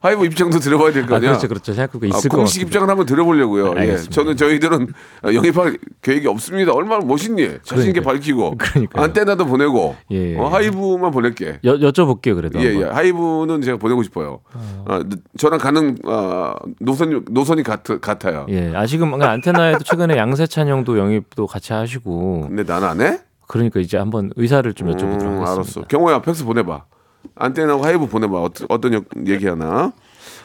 하이브 0.00 0.24
입장도 0.26 0.60
들어봐야 0.60 0.92
될 0.92 1.06
거 1.06 1.14
아, 1.14 1.16
아니야. 1.18 1.30
그렇죠, 1.30 1.48
그렇죠. 1.48 1.72
생각보다 1.72 2.06
아, 2.06 2.08
있을 2.18 2.30
것 2.30 2.36
공식. 2.36 2.62
입장을 2.62 2.88
한번 2.88 3.04
들어보려고요. 3.06 3.72
예. 3.76 3.80
알겠습니다. 3.80 4.14
저는 4.14 4.36
저희들은 4.36 4.92
영입할 5.34 5.78
계획이 6.02 6.26
없습니다. 6.28 6.72
얼마나 6.72 7.04
멋있니? 7.04 7.58
자신 7.64 7.88
있게. 7.88 8.00
밝히고 8.00 8.56
그러니까요. 8.58 9.04
안테나도 9.04 9.46
보내고 9.46 9.96
예, 10.12 10.34
예. 10.34 10.38
어, 10.38 10.46
하이브만 10.48 11.10
보낼게. 11.10 11.60
여, 11.64 11.74
여쭤볼게요, 11.78 12.36
그래도. 12.36 12.60
예, 12.60 12.76
예. 12.80 12.84
하이브는 12.84 13.60
제가 13.62 13.78
보내고 13.78 14.02
싶어요. 14.04 14.40
아, 14.86 15.02
저랑 15.36 15.58
같은 15.58 15.96
아, 16.06 16.54
노선 16.80 17.24
노선이 17.30 17.62
같, 17.64 17.82
같아요. 18.00 18.46
예, 18.50 18.72
아 18.74 18.86
지금 18.86 19.20
안테나에도 19.20 19.80
최근에 19.84 20.16
양세찬 20.16 20.68
형도 20.68 20.96
영입도 20.98 21.46
같이 21.48 21.72
하시고 21.72 22.46
근데 22.48 22.62
난 22.64 22.84
안 22.84 23.00
해? 23.00 23.18
그러니까 23.48 23.80
이제 23.80 23.96
한번 23.98 24.30
의사를 24.36 24.72
좀 24.74 24.88
여쭤보도록 24.88 25.22
음, 25.22 25.38
하겠습니다. 25.40 25.52
알았어. 25.52 25.80
경호야 25.88 26.22
팩스 26.22 26.44
보내봐. 26.44 26.84
안테나하고 27.38 27.84
하이브 27.84 28.06
보내봐. 28.06 28.40
어떤 28.40 28.66
어떤 28.70 28.94
역- 28.94 29.04
얘기하나? 29.26 29.92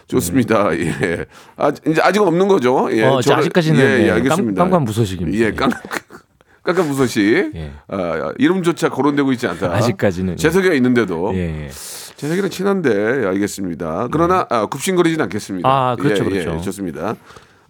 좋습니다. 0.07 0.77
예. 0.77 1.25
아 1.55 1.71
이제 1.87 2.01
아직은 2.01 2.27
없는 2.27 2.47
거죠. 2.47 2.89
예. 2.91 3.03
어, 3.05 3.19
저를- 3.19 3.37
아직까지는 3.39 3.79
예, 3.79 3.83
예, 4.01 4.05
예, 4.07 4.11
알겠습니다. 4.11 4.61
깜, 4.61 4.69
깜깜 4.71 4.83
무소식입니다. 4.85 5.45
예, 5.45 5.51
깜 5.51 5.69
깜깜 6.63 6.87
무소식. 6.87 7.51
예. 7.55 7.71
아, 7.87 8.31
이름조차 8.37 8.89
거론되고 8.89 9.31
있지 9.33 9.47
않다. 9.47 9.71
아직까지는. 9.73 10.37
재석이가 10.37 10.73
있는데도 10.75 11.31
예, 11.35 11.65
예. 11.65 11.69
재석이랑 12.15 12.49
친한데 12.49 13.23
예, 13.23 13.27
알겠습니다. 13.27 14.09
그러나 14.11 14.45
아, 14.49 14.65
굽신거리진 14.65 15.19
않겠습니다. 15.21 15.67
아, 15.69 15.95
그렇죠, 15.95 16.25
예, 16.25 16.29
그렇죠. 16.29 16.55
예, 16.57 16.61
좋습니다. 16.61 17.15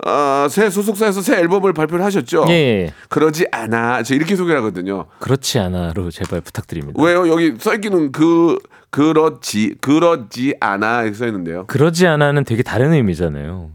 아, 0.06 0.48
새 0.50 0.70
소속사에서 0.70 1.22
새 1.22 1.38
앨범을 1.38 1.72
발표를 1.74 2.03
하셨죠? 2.03 2.46
예, 2.50 2.53
예. 2.53 2.94
그러지 3.10 3.46
않아. 3.51 4.03
저 4.03 4.15
이렇게 4.15 4.36
소개를 4.36 4.60
하거든요. 4.60 5.06
그렇지 5.20 5.60
않아로 5.60 6.10
제발 6.12 6.42
부탁드립니다. 6.42 7.01
왜요? 7.01 7.30
여기 7.30 7.53
써 7.60 7.74
있기는 7.75 8.12
그 8.12 8.58
그렇지 8.93 9.77
그렇지 9.81 10.55
않아 10.59 11.12
써 11.13 11.25
있는데요. 11.25 11.65
그러지 11.65 12.05
않아는 12.05 12.43
되게 12.43 12.62
다른 12.62 12.93
의미잖아요. 12.93 13.71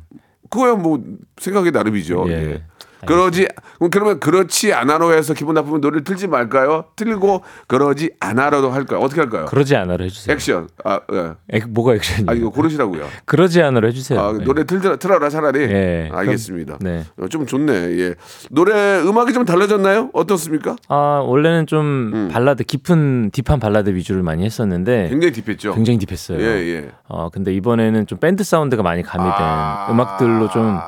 그거야 0.49 0.77
뭐 0.77 1.03
생각이 1.39 1.73
나름이죠. 1.73 2.27
예. 2.29 2.33
예. 2.33 2.63
그러지 3.07 3.47
그럼 3.79 3.91
그러면 3.91 4.21
그렇지 4.21 4.73
않아로 4.73 5.13
해서 5.13 5.35
기분 5.35 5.55
나쁘면 5.55 5.81
노래를 5.81 6.05
틀지 6.05 6.27
말까요? 6.27 6.87
틀고 6.97 7.43
그러지 7.67 8.11
않아라도 8.21 8.71
할까요? 8.71 9.01
어떻게 9.01 9.21
할까요? 9.21 9.47
그러지 9.47 9.77
않아로 9.77 10.05
해주세요. 10.05 10.35
액션. 10.35 10.69
아, 10.85 11.01
예. 11.13 11.33
액, 11.51 11.69
뭐가 11.69 11.95
액션이에요? 11.95 12.31
아 12.31 12.35
이거 12.35 12.51
고르시라고요. 12.51 13.07
그러지 13.25 13.63
않아로 13.63 13.87
해주세요. 13.89 14.21
아, 14.21 14.35
예. 14.39 14.45
노래 14.45 14.65
틀 14.65 14.81
틀어라 14.99 15.29
차라리. 15.29 15.61
예. 15.61 16.09
알겠습니다. 16.13 16.79
네. 16.81 17.05
어, 17.19 17.29
좀 17.29 17.47
좋네. 17.47 17.73
예. 17.99 18.15
노래 18.51 19.01
음악이 19.01 19.33
좀 19.33 19.45
달라졌나요? 19.45 20.11
어떻습니까? 20.13 20.77
아 20.89 21.23
원래는 21.25 21.67
좀 21.67 22.11
음. 22.15 22.29
발라드 22.33 22.65
깊은 22.65 23.31
deep한 23.33 23.61
발라드 23.61 23.91
위주를 23.91 24.23
많이 24.23 24.45
했었는데 24.45 25.09
굉장히 25.09 25.33
deep했죠. 25.33 25.75
굉장히 25.75 25.99
deep했어요. 25.99 26.41
예, 26.41 26.45
예. 26.45 26.91
어 27.09 27.29
근데 27.31 27.53
이번에는 27.55 28.07
좀 28.07 28.19
밴드 28.19 28.43
사운드가 28.45 28.83
많이 28.83 29.03
가미된 29.03 29.33
아. 29.39 29.89
음악들로 29.91 30.49
좀 30.51 30.79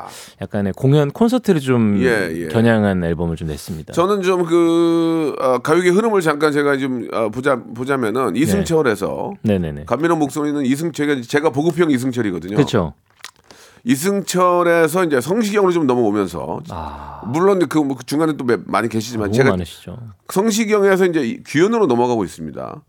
약간의 0.42 0.72
공연 0.74 1.10
콘서트를 1.10 1.60
좀 1.60 1.99
예, 2.04 2.30
예. 2.44 2.48
겨냥한 2.48 3.02
앨범을 3.04 3.36
좀 3.36 3.48
냈습니다. 3.48 3.92
저는 3.92 4.22
좀그 4.22 5.36
가요계 5.62 5.90
흐름을 5.90 6.20
잠깐 6.20 6.52
제가 6.52 6.76
좀 6.78 7.08
어, 7.12 7.28
보자 7.30 7.56
보자면은 7.56 8.36
이승철에서 8.36 9.32
네 9.42 9.58
네네. 9.58 9.84
감미로운 9.86 10.18
목소리는 10.18 10.64
이승철 10.64 11.22
제가 11.22 11.50
보급형 11.50 11.90
이승철이거든요. 11.90 12.56
그렇죠. 12.56 12.94
이승철에서 13.84 15.04
이제 15.04 15.20
성시경으로 15.20 15.72
좀 15.72 15.86
넘어오면서 15.86 16.60
아 16.70 17.22
물론 17.26 17.66
그뭐 17.68 17.96
중간에 18.04 18.34
또 18.36 18.44
몇- 18.44 18.60
많이 18.66 18.88
계시지만 18.88 19.32
제가 19.32 19.50
많으시죠. 19.50 19.96
성시경에서 20.32 21.06
이제 21.06 21.20
이 21.22 21.42
규현으로 21.44 21.86
넘어가고 21.86 22.24
있습니다. 22.24 22.82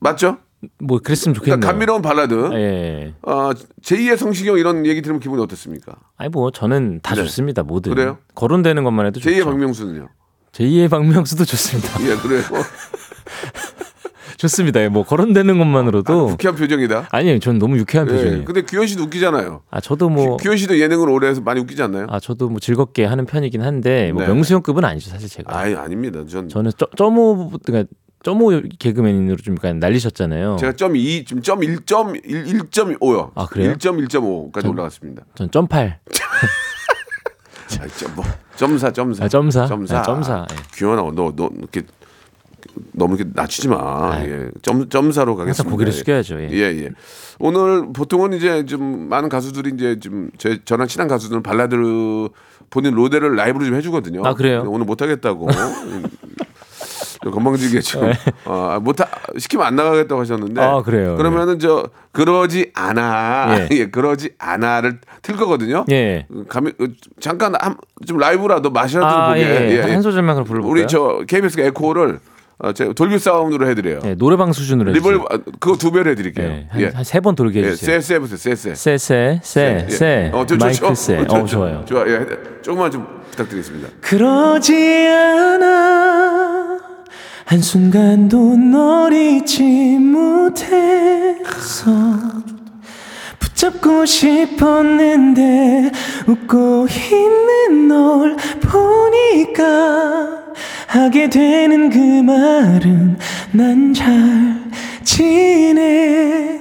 맞죠? 0.00 0.38
뭐 0.78 0.98
그랬으면 0.98 1.34
좋겠네요. 1.34 1.60
그러니까 1.60 1.66
감미로운 1.72 2.02
발라드. 2.02 2.50
예. 2.54 3.14
어, 3.22 3.50
제2의 3.82 4.16
성시경 4.16 4.58
이런 4.58 4.86
얘기 4.86 5.02
들으면 5.02 5.20
기분이 5.20 5.42
어떻습니까? 5.42 5.94
아니 6.16 6.30
뭐 6.30 6.50
저는 6.50 7.00
다 7.02 7.14
네. 7.14 7.22
좋습니다. 7.22 7.62
뭐든. 7.62 7.94
그래요? 7.94 8.18
거론되는 8.34 8.84
것만 8.84 9.06
해도 9.06 9.20
좋죠. 9.20 9.34
제2의 9.34 9.44
박명수는요? 9.44 10.08
제2의 10.52 10.88
박명수도 10.90 11.44
좋습니다. 11.44 12.00
예, 12.08 12.16
그래요. 12.16 12.42
좋습니다. 14.36 14.80
예, 14.82 14.88
뭐 14.88 15.04
거론되는 15.04 15.58
것만으로도 15.58 16.30
유쾌한 16.32 16.56
표정이다. 16.56 17.08
아니에요. 17.10 17.38
전 17.38 17.58
너무 17.58 17.78
유쾌한 17.78 18.08
예, 18.08 18.12
표정이에요. 18.12 18.44
근데 18.44 18.62
규현 18.62 18.86
씨도 18.86 19.04
웃기잖아요. 19.04 19.62
아 19.70 19.80
저도 19.80 20.08
뭐 20.10 20.36
규 20.36 20.48
현 20.48 20.56
씨도 20.56 20.78
예능을 20.80 21.08
오래 21.08 21.28
해서 21.28 21.40
많이 21.40 21.60
웃기지 21.60 21.82
않나요? 21.82 22.06
아 22.10 22.18
저도 22.20 22.48
뭐 22.48 22.58
즐겁게 22.58 23.04
하는 23.04 23.26
편이긴 23.26 23.62
한데 23.62 24.12
뭐 24.12 24.22
네. 24.22 24.28
명수형급은 24.28 24.84
아니죠 24.84 25.10
사실 25.10 25.28
제가. 25.28 25.56
아이 25.56 25.74
아닙니다. 25.74 26.24
전 26.28 26.48
저는 26.48 26.72
점- 26.76 26.88
점오 26.96 27.52
그러니까 27.64 27.88
점오 28.24 28.50
개그맨으로 28.78 29.36
좀 29.36 29.54
약간 29.56 29.78
날리셨잖아요. 29.78 30.56
제가 30.58 30.72
점 30.72 30.96
2, 30.96 31.26
지금 31.26 31.42
점 31.42 31.62
1, 31.62 31.84
점 31.84 32.16
1, 32.16 32.22
1.5요. 32.24 33.30
아, 33.34 33.44
그래요? 33.46 33.74
1점 33.74 34.02
1.5까지 34.08 34.68
올라갔습니다. 34.70 35.24
전 35.34 35.50
점팔. 35.50 36.00
아, 37.80 37.86
점 37.98 38.14
뭐. 38.16 38.24
점사, 38.56 38.90
점사. 38.90 39.24
아, 39.24 39.28
점사. 39.28 39.66
점사. 39.66 39.98
아, 39.98 40.02
점사. 40.02 40.46
예. 40.50 40.56
규현아, 40.72 41.02
너, 41.14 41.32
너 41.36 41.50
이렇게 41.58 41.82
너무 42.92 43.16
이렇게 43.16 43.30
낮추지 43.34 43.68
마. 43.68 44.12
아유. 44.14 44.30
예. 44.30 44.50
점, 44.62 44.88
점사로 44.88 45.36
가겠습니다. 45.36 45.60
항상 45.60 45.70
고개를 45.70 45.92
숙여야죠. 45.92 46.40
예. 46.44 46.48
예, 46.50 46.60
예. 46.62 46.90
오늘 47.38 47.92
보통은 47.92 48.32
이제 48.32 48.64
좀 48.64 49.06
많은 49.10 49.28
가수들이 49.28 49.72
이제 49.74 49.98
좀 50.00 50.30
제, 50.38 50.60
저랑 50.64 50.88
친한 50.88 51.08
가수들은 51.08 51.42
발라드를 51.42 52.30
본인 52.70 52.94
로데를 52.94 53.36
라이브로 53.36 53.66
좀 53.66 53.74
해주거든요. 53.74 54.24
아, 54.24 54.32
그래요? 54.32 54.64
오늘 54.66 54.86
못하겠다고. 54.86 55.48
좀 57.24 57.32
건방지게 57.32 57.80
좀 57.80 58.12
어, 58.44 58.78
못하 58.82 59.06
시키면 59.38 59.66
안 59.66 59.76
나가겠다고 59.76 60.20
하셨는데. 60.20 60.60
네. 60.60 60.66
아, 60.66 60.82
그래요? 60.82 61.16
그러면은 61.16 61.58
저 61.58 61.88
그러지 62.12 62.70
않아. 62.74 63.56
예. 63.60 63.68
예, 63.76 63.86
그러지 63.86 64.32
않아를 64.38 64.98
틀 65.22 65.36
거거든요. 65.36 65.86
예. 65.90 66.26
감히 66.50 66.70
어, 66.78 66.84
잠깐 67.20 67.54
한, 67.58 67.76
좀 68.06 68.18
라이브라도 68.18 68.70
마셔도 68.70 69.06
아, 69.06 69.28
보게. 69.28 69.40
예, 69.40 69.70
예. 69.78 69.80
한 69.80 70.02
소절만 70.02 70.34
그럼 70.36 70.46
불러볼까요? 70.46 70.70
우리 70.70 70.86
저 70.86 71.22
KBS 71.26 71.60
에코를 71.60 72.20
어, 72.58 72.72
제 72.72 72.92
돌비 72.92 73.18
사운드로 73.18 73.66
해드려요. 73.70 74.00
예, 74.04 74.14
노래방 74.14 74.52
수준으로. 74.52 74.92
리벌 74.92 75.16
아, 75.30 75.38
그거 75.58 75.76
두 75.76 75.90
배로 75.90 76.10
해드릴게요. 76.10 76.46
예, 76.46 76.68
예. 76.78 76.86
한세 76.94 77.20
번 77.20 77.34
돌게 77.34 77.60
예, 77.62 77.68
해주세요. 77.68 78.00
세, 78.00 78.14
세 78.14 78.18
보세요, 78.20 78.36
세, 78.36 78.54
세. 78.54 78.74
세 78.74 78.94
세 78.98 79.40
세 79.42 79.84
예. 79.86 79.90
세 79.90 80.30
어, 80.32 80.44
저, 80.46 80.56
저, 80.58 80.66
마이크 80.66 80.78
저, 80.80 80.94
세. 80.94 81.24
저, 81.26 81.34
어 81.36 81.40
저, 81.40 81.46
좋아요. 81.46 81.84
좋아, 81.86 82.06
예, 82.06 82.26
조금만 82.62 82.90
좀 82.90 83.06
부탁드리겠습니다. 83.30 83.88
그러지 84.02 85.08
않아 85.08 86.78
한순간도 87.46 88.56
널 88.56 89.12
잊지 89.12 89.62
못해서 89.98 90.64
붙잡고 93.38 94.06
싶었는데 94.06 95.90
웃고 96.26 96.86
있는 96.88 97.88
널 97.88 98.36
보니까 98.62 99.64
하게 100.86 101.28
되는 101.28 101.90
그 101.90 101.98
말은 101.98 103.18
난 103.52 103.92
잘 103.94 104.64
지내 105.04 106.60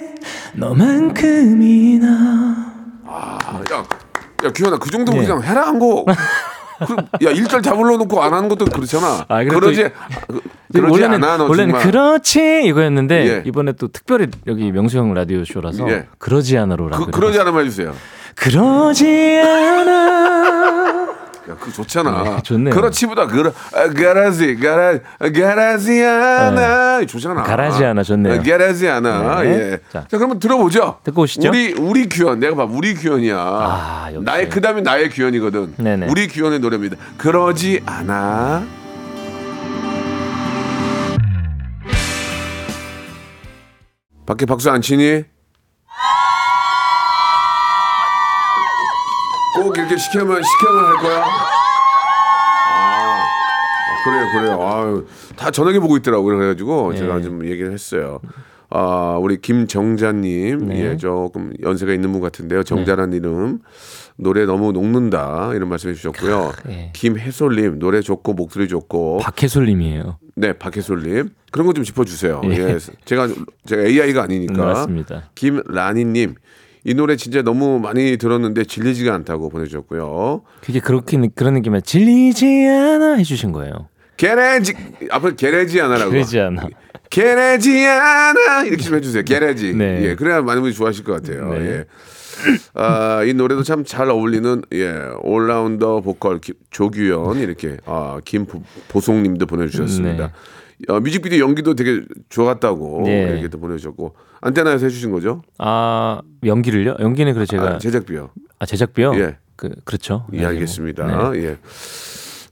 너만큼이나 0.53 2.07
아, 3.05 3.37
야, 3.71 3.77
야, 4.45 4.51
규현아, 4.53 4.77
그 4.77 4.89
정도 4.91 5.13
예. 5.15 5.21
그냥 5.21 5.41
해라 5.43 5.61
한 5.67 5.79
거. 5.79 6.03
그, 6.85 7.25
야, 7.25 7.31
일절 7.31 7.61
다 7.61 7.75
불러놓고 7.75 8.21
안 8.21 8.33
하는 8.33 8.49
것도 8.49 8.65
그렇잖아. 8.65 9.25
아, 9.27 9.43
그러지, 9.43 9.83
그, 10.27 10.41
그러지 10.71 10.91
원래는 10.91 11.23
않아, 11.23 11.37
너 11.37 11.45
원래는. 11.45 11.79
그렇지 11.79 12.63
이거였는데 12.65 13.27
예. 13.27 13.43
이번에 13.45 13.73
또 13.73 13.87
특별히 13.87 14.27
여기 14.47 14.71
명수 14.71 14.97
형 14.97 15.13
라디오 15.13 15.43
쇼라서 15.45 15.89
예. 15.89 16.07
그러지 16.17 16.57
않아로라고 16.57 17.05
그, 17.05 17.11
그러지 17.11 17.39
않으면 17.39 17.61
해주세요. 17.65 17.93
그러지 18.35 19.39
않아 19.43 21.02
야, 21.49 21.55
그거 21.59 21.71
좋잖아. 21.71 22.23
네, 22.23 22.41
좋네요. 22.41 22.73
그렇지보다 22.73 23.23
아, 23.23 23.27
가라지 23.93 24.55
가라 24.55 24.97
아, 25.19 25.29
가라지 25.29 26.01
않아 26.01 27.05
좋잖아. 27.05 27.43
가라지 27.43 27.83
않아 27.83 28.01
좋네요. 28.03 28.39
아, 28.39 28.41
가라지 28.41 28.87
않아. 28.87 29.41
네. 29.41 29.49
예. 29.49 29.79
자, 29.91 30.05
자. 30.09 30.17
그러면 30.17 30.39
들어보죠. 30.39 30.99
듣고 31.03 31.23
오시죠. 31.23 31.49
우리 31.49 31.73
우리 31.73 32.07
규현 32.07 32.39
내가 32.39 32.55
봐 32.55 32.63
우리 32.63 32.93
규현이야. 32.93 33.35
아, 33.37 34.09
역시. 34.13 34.23
나의 34.23 34.49
그다음에 34.49 34.81
나의 34.81 35.09
규현이거든. 35.09 35.73
네네. 35.77 36.07
우리 36.09 36.29
규현의 36.29 36.59
노래입니다. 36.59 36.95
그러지 37.17 37.81
않아. 37.85 38.63
밖에 44.25 44.45
박수 44.45 44.69
안 44.71 44.81
치니? 44.81 45.25
꼭 49.55 49.72
이렇게 49.83 49.97
시켜면 49.97 50.41
시켜면 50.41 50.85
할 50.85 50.95
거야. 51.01 51.25
아, 52.69 53.23
그래요, 54.05 54.27
그래요. 54.31 54.61
아유, 54.61 55.05
다 55.35 55.51
저녁에 55.51 55.79
보고 55.79 55.97
있더라고요. 55.97 56.37
그래가지고 56.37 56.93
예. 56.93 56.97
제가 56.99 57.21
좀 57.21 57.45
얘기를 57.45 57.71
했어요. 57.73 58.19
아, 58.69 59.17
우리 59.21 59.39
김정자님, 59.41 60.67
네. 60.69 60.79
예, 60.91 60.97
조금 60.97 61.53
연세가 61.61 61.93
있는 61.93 62.11
분 62.13 62.21
같은데요. 62.21 62.63
정자라는 62.63 63.13
이름. 63.17 63.59
노래 64.15 64.45
너무 64.45 64.71
녹는다. 64.71 65.51
이런 65.53 65.69
말씀해 65.69 65.93
주셨고요. 65.95 66.53
예. 66.69 66.91
김혜솔님, 66.93 67.79
노래 67.79 68.01
좋고, 68.01 68.33
목소리 68.33 68.67
좋고. 68.67 69.17
박해솔님이에요. 69.19 70.17
네, 70.35 70.53
박혜솔님. 70.53 71.29
그런 71.51 71.67
거 71.67 71.73
좀 71.73 71.83
짚어주세요. 71.83 72.41
예. 72.45 72.49
예. 72.51 72.77
제가, 73.05 73.27
제가 73.65 73.83
AI가 73.83 74.23
아니니까. 74.23 74.65
맞습니다. 74.65 75.23
김라니님, 75.35 76.35
이 76.85 76.93
노래 76.93 77.15
진짜 77.15 77.41
너무 77.41 77.79
많이 77.79 78.17
들었는데 78.17 78.65
질리지가 78.65 79.13
않다고 79.13 79.49
보내주셨고요. 79.49 80.41
그게 80.61 80.79
그렇게 80.79 81.17
느- 81.17 81.29
그런 81.33 81.53
느낌이야. 81.55 81.81
질리지 81.81 82.45
않아 82.67 83.15
해주신 83.15 83.51
거예요. 83.53 83.87
게레지, 84.17 84.73
앞으로 85.09 85.35
게레지 85.35 85.79
하나라고. 85.79 86.11
질리지 86.11 86.39
않아. 86.39 86.67
게레지 87.09 87.85
않아 87.87 88.63
이렇게 88.65 88.83
좀 88.83 88.95
해주세요. 88.97 89.23
게레지. 89.23 89.73
네. 89.75 90.03
예, 90.03 90.15
그래야 90.15 90.41
많은 90.41 90.61
분이 90.61 90.73
좋아하실 90.73 91.03
것 91.03 91.13
같아요. 91.13 91.49
네. 91.53 91.59
예. 91.69 91.85
아, 92.73 93.23
이 93.23 93.33
노래도 93.33 93.63
참 93.63 93.83
잘 93.85 94.09
어울리는 94.09 94.63
예 94.73 94.91
올라운더 95.21 96.01
보컬 96.01 96.39
김- 96.41 96.55
조규현 96.71 97.37
이렇게 97.39 97.77
아 97.85 98.19
김보송님도 98.25 99.45
보내주셨습니다. 99.45 100.31
어, 100.89 100.99
뮤직비디오 100.99 101.39
연기도 101.45 101.75
되게 101.75 102.01
좋았다고 102.29 103.03
네. 103.05 103.47
또 103.49 103.59
보내주셨고 103.59 104.15
안테나에서 104.41 104.85
해주신 104.85 105.11
거죠? 105.11 105.41
아 105.57 106.21
연기를요? 106.45 106.97
연기는 106.99 107.33
그래 107.33 107.45
제가 107.45 107.63
아, 107.75 107.77
제작비요. 107.77 108.31
아 108.59 108.65
제작비요? 108.65 109.13
예. 109.15 109.37
그 109.55 109.69
그렇죠. 109.85 110.25
예, 110.33 110.39
네, 110.39 110.45
알겠습니다. 110.45 111.05
뭐, 111.05 111.31
네. 111.31 111.43
예. 111.43 111.57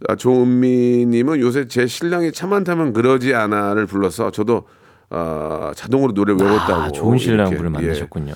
아, 0.07 0.15
조은미님은 0.15 1.39
요새 1.39 1.67
제 1.67 1.87
신랑이 1.87 2.31
차만 2.31 2.63
타면 2.63 2.93
그러지 2.93 3.33
않아를 3.33 3.85
불러서 3.85 4.31
저도 4.31 4.67
아, 5.09 5.71
자동으로 5.75 6.13
노래 6.13 6.33
외웠다고. 6.33 6.73
아, 6.73 6.91
좋은 6.91 7.17
신랑분을 7.17 7.59
이렇게. 7.71 7.83
예. 7.83 7.87
만나셨군요. 7.87 8.33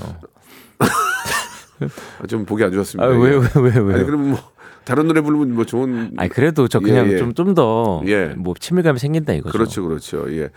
아, 2.21 2.27
좀 2.27 2.45
보기 2.45 2.63
안 2.63 2.71
좋았습니다. 2.71 3.07
아, 3.07 3.13
예. 3.13 3.17
왜, 3.17 3.35
왜, 3.37 3.47
왜, 3.55 3.79
왜? 3.79 3.93
아니 3.95 4.03
그러면 4.05 4.31
뭐 4.31 4.39
다른 4.85 5.07
노래 5.07 5.21
부르면 5.21 5.53
뭐 5.53 5.65
좋은. 5.65 6.11
아니 6.17 6.29
그래도 6.29 6.67
저 6.67 6.79
그냥 6.79 7.07
예, 7.07 7.13
예. 7.13 7.17
좀좀 7.17 7.55
더뭐 7.55 8.03
예. 8.07 8.35
친밀감이 8.59 8.99
생긴다 8.99 9.33
이거죠. 9.33 9.51
그렇죠, 9.51 9.83
그렇죠. 9.83 10.25
예. 10.29 10.49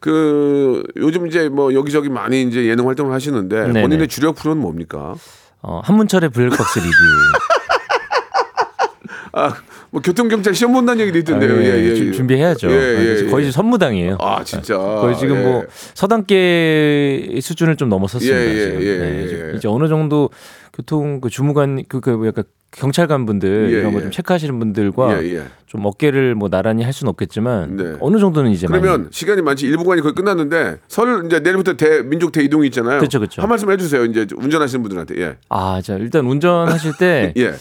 그 0.00 0.82
요즘 0.96 1.26
이제 1.26 1.48
뭐 1.48 1.72
여기저기 1.72 2.08
많이 2.08 2.42
이제 2.42 2.66
예능 2.66 2.88
활동을 2.88 3.14
하시는데 3.14 3.68
네네. 3.68 3.82
본인의 3.82 4.08
주력 4.08 4.34
프로는 4.34 4.60
뭡니까? 4.60 5.14
어, 5.62 5.80
한문철의 5.84 6.30
블랙박스 6.30 6.80
리뷰. 6.80 6.92
아, 9.32 9.54
뭐 9.90 10.02
교통경찰 10.02 10.54
시험 10.54 10.72
본다는 10.74 11.00
얘기도 11.02 11.18
있던데요. 11.18 11.52
아, 11.52 11.62
예, 11.62 11.84
예, 11.90 11.94
좀 11.94 12.08
예. 12.08 12.12
준비해야죠. 12.12 12.70
예, 12.70 12.74
예, 12.74 13.16
예. 13.24 13.30
거의 13.30 13.50
선무당이에요. 13.50 14.18
아, 14.20 14.44
진짜. 14.44 14.76
거의 14.76 15.16
지금 15.16 15.36
예. 15.36 15.42
뭐 15.42 15.64
서당계 15.94 17.38
수준을 17.40 17.76
좀 17.76 17.88
넘어섰습니다. 17.88 18.38
예, 18.38 18.46
예, 18.54 18.64
지금. 18.64 18.82
예, 18.82 18.98
네, 18.98 19.50
예. 19.52 19.56
이제- 19.56 19.68
어느 19.68 19.88
정도 19.88 20.30
교통 20.74 21.20
그 21.20 21.30
주무관 21.30 21.82
그, 21.88 22.00
그 22.00 22.22
약간 22.26 22.44
경찰관 22.70 23.24
분들 23.24 23.70
예, 23.72 23.78
이런 23.78 23.92
거 23.92 23.98
예. 23.98 24.02
좀 24.02 24.10
체크하시는 24.10 24.58
분들과 24.58 25.22
예, 25.24 25.36
예. 25.36 25.42
좀 25.66 25.86
어깨를 25.86 26.34
뭐 26.34 26.50
나란히 26.50 26.82
할 26.84 26.92
수는 26.92 27.08
없겠지만 27.10 27.76
네. 27.76 27.94
어느 28.00 28.18
정도는 28.18 28.50
이제 28.50 28.66
그러면 28.66 28.90
많이 28.90 29.04
시간이 29.10 29.40
많지 29.40 29.66
일부간이 29.66 30.02
거의 30.02 30.12
끝났는데 30.14 30.76
설 30.86 31.22
이제 31.26 31.40
내일부터 31.40 31.74
대 31.78 32.02
민족 32.02 32.30
대이동이 32.30 32.66
있잖아요. 32.66 33.00
그쵸, 33.00 33.20
그쵸. 33.20 33.40
한 33.40 33.48
말씀 33.48 33.70
해주세요. 33.70 34.04
이제 34.04 34.26
운전하시는 34.36 34.82
분들한테 34.82 35.18
예. 35.22 35.36
아, 35.48 35.80
자 35.82 35.94
일단 35.94 36.26
운전하실 36.26 36.92
때 36.98 37.32
예. 37.38 37.54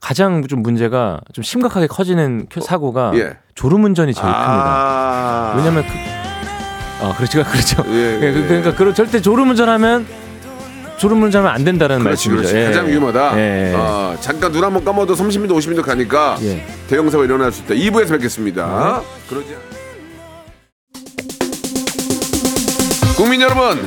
가장 0.00 0.46
좀 0.46 0.62
문제가 0.62 1.20
좀 1.32 1.42
심각하게 1.42 1.86
커지는 1.86 2.46
켜- 2.50 2.60
사고가 2.60 3.12
예. 3.14 3.36
졸음 3.54 3.84
운전이 3.84 4.14
제일 4.14 4.24
큽니다. 4.24 4.44
아. 4.46 5.54
왜냐면 5.56 5.84
그, 5.86 7.04
아 7.04 7.14
그렇죠, 7.16 7.42
그렇죠. 7.44 7.82
예, 7.88 8.18
예. 8.22 8.32
그, 8.32 8.44
그러니까 8.46 8.74
그런 8.74 8.94
절대 8.94 9.20
졸음 9.20 9.50
운전하면 9.50 10.06
졸음 10.98 11.22
운전하면 11.22 11.54
안 11.54 11.64
된다는 11.64 11.98
그렇지, 12.00 12.28
말씀이죠. 12.30 12.36
그렇지. 12.52 12.56
예. 12.56 12.64
가장 12.66 12.86
위험하다. 12.88 13.38
예. 13.38 13.74
아, 13.76 14.16
잠깐 14.20 14.52
눈 14.52 14.64
한번 14.64 14.84
감아도 14.84 15.14
30m, 15.14 15.48
50m 15.50 15.82
가니까 15.82 16.38
예. 16.42 16.64
대형 16.88 17.10
사고 17.10 17.24
일어날 17.24 17.50
수 17.52 17.62
있다. 17.62 17.74
2부에서 17.74 18.10
뵙겠습니다. 18.10 19.02
그러지. 19.28 19.54
않- 19.54 19.76
국민 23.16 23.40
여러분, 23.40 23.86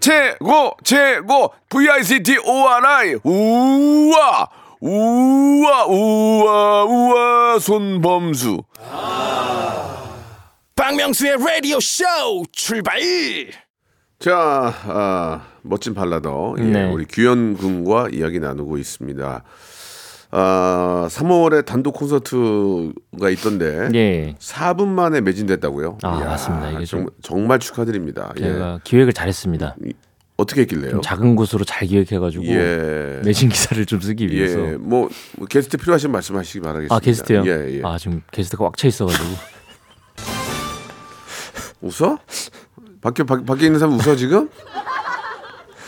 최고 0.00 0.72
최고. 0.84 1.52
VICT 1.68 2.38
ORI 2.44 3.16
우와 3.24 4.48
우와 4.80 5.86
우와 5.86 6.84
우와. 6.84 7.58
손범수. 7.58 8.62
박명수의 10.76 11.36
라디오 11.44 11.80
쇼 11.80 12.04
출발! 12.52 13.00
자 14.20 14.72
아, 14.86 15.42
멋진 15.62 15.94
발라더. 15.94 16.54
예, 16.58 16.62
네. 16.62 16.90
우리 16.90 17.04
규현 17.04 17.56
군과 17.56 18.08
이야기 18.12 18.38
나누고 18.40 18.78
있습니다. 18.78 19.42
아 20.30 21.06
3월에 21.10 21.64
단독 21.64 21.92
콘서트가 21.92 23.30
있던데 23.30 23.88
예. 23.94 24.34
4분 24.38 24.88
만에 24.88 25.20
매진됐다고요? 25.22 25.98
아, 26.02 26.18
이야, 26.18 26.24
맞습니다. 26.26 26.70
이게 26.72 26.84
좀- 26.84 27.00
정말, 27.00 27.10
정말 27.22 27.58
축하드립니다. 27.58 28.32
예. 28.38 28.42
제가 28.42 28.80
기획을 28.84 29.12
잘했습니다. 29.14 29.76
어떻게 30.36 30.60
했길래요? 30.62 30.90
좀 30.92 31.02
작은 31.02 31.34
곳으로 31.34 31.64
잘 31.64 31.88
기획해가지고 31.88 32.44
예. 32.46 33.20
매진 33.24 33.48
기사를 33.48 33.84
좀 33.86 34.00
쓰기 34.00 34.28
위해서. 34.30 34.58
예. 34.60 34.72
뭐, 34.76 35.08
뭐 35.36 35.46
게스트 35.48 35.76
필요하신 35.78 36.12
말씀하시기 36.12 36.60
바라겠습니다. 36.60 36.94
아 36.94 36.98
게스트요? 37.00 37.42
예, 37.46 37.78
예. 37.78 37.82
아 37.84 37.96
지금 37.98 38.22
게스트가 38.30 38.64
꽉 38.64 38.76
차 38.76 38.86
있어가지고. 38.86 39.24
웃어? 41.80 42.18
밖에 43.00 43.22
밖, 43.24 43.46
밖에 43.46 43.66
있는 43.66 43.78
사람 43.80 43.94
웃어 43.94 44.14
지금? 44.16 44.48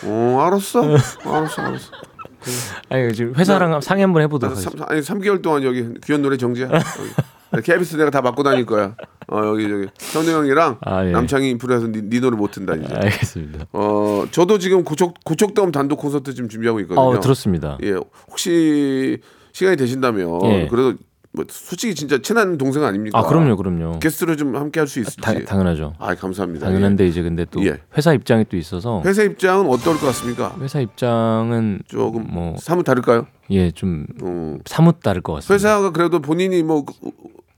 어, 0.05 0.38
알았어. 0.46 0.83
알았어, 0.83 1.62
알았어. 1.62 1.90
아니 2.88 3.12
지금 3.14 3.35
회사랑 3.35 3.81
상의 3.81 4.03
한번 4.03 4.22
해보도록 4.22 4.55
나도 4.55 4.61
하겠습니다. 4.61 4.87
삼, 4.87 4.92
아니 4.92 5.00
3개월 5.03 5.42
동안 5.42 5.62
여기 5.62 5.94
귀한 6.05 6.22
노래 6.22 6.37
정지야. 6.37 6.68
여기. 6.70 7.62
KBS 7.64 7.96
내가 7.96 8.11
다 8.11 8.22
맡고 8.22 8.42
다닐 8.42 8.64
거야. 8.64 8.94
어, 9.26 9.42
여기 9.46 9.68
저기 9.68 9.88
현우 9.98 10.31
형이랑 10.31 10.79
아, 10.83 11.05
예. 11.05 11.11
남창희 11.11 11.59
프로에서 11.59 11.87
니, 11.88 12.03
니 12.03 12.20
노래 12.20 12.37
못 12.37 12.50
튼다 12.53 12.74
이제. 12.76 12.94
알겠습니다. 12.94 13.66
어, 13.72 14.24
저도 14.31 14.59
지금 14.59 14.85
고척 14.85 15.14
고척돔 15.24 15.72
단독 15.72 15.96
콘서트 15.96 16.33
지금 16.35 16.48
준비하고 16.48 16.81
있거든요. 16.81 17.00
어 17.00 17.20
들었습니다. 17.20 17.79
예, 17.83 17.94
혹시 18.29 19.18
시간이 19.53 19.76
되신다면 19.76 20.40
예. 20.44 20.68
그래도 20.68 20.94
뭐 21.32 21.44
솔직히 21.48 21.94
진짜 21.94 22.18
친한 22.20 22.58
동생 22.58 22.82
아닙니까? 22.82 23.16
아 23.18 23.22
그럼요, 23.22 23.56
그럼요. 23.56 24.00
게스트로 24.00 24.34
좀 24.36 24.56
함께 24.56 24.80
할 24.80 24.88
수 24.88 24.98
있을지. 24.98 25.20
다, 25.20 25.32
당연하죠. 25.44 25.94
아, 25.98 26.14
감사합니다. 26.16 26.66
당연한데 26.66 27.06
이제 27.06 27.22
근데 27.22 27.46
또 27.48 27.64
예. 27.64 27.78
회사 27.96 28.12
입장이 28.12 28.46
또 28.50 28.56
있어서 28.56 29.00
예. 29.04 29.08
회사 29.08 29.22
입장은 29.22 29.66
어떨 29.68 29.94
것 29.98 30.06
같습니까? 30.06 30.56
회사 30.60 30.80
입장은 30.80 31.82
조금 31.86 32.26
뭐 32.28 32.56
사뭇 32.58 32.82
다를까요? 32.82 33.26
예 33.50 33.70
좀 33.70 34.06
음. 34.22 34.58
사뭇 34.66 35.00
다를 35.00 35.22
것 35.22 35.34
같습니다. 35.34 35.54
회사가 35.54 35.90
그래도 35.92 36.20
본인이 36.20 36.62
뭐 36.64 36.84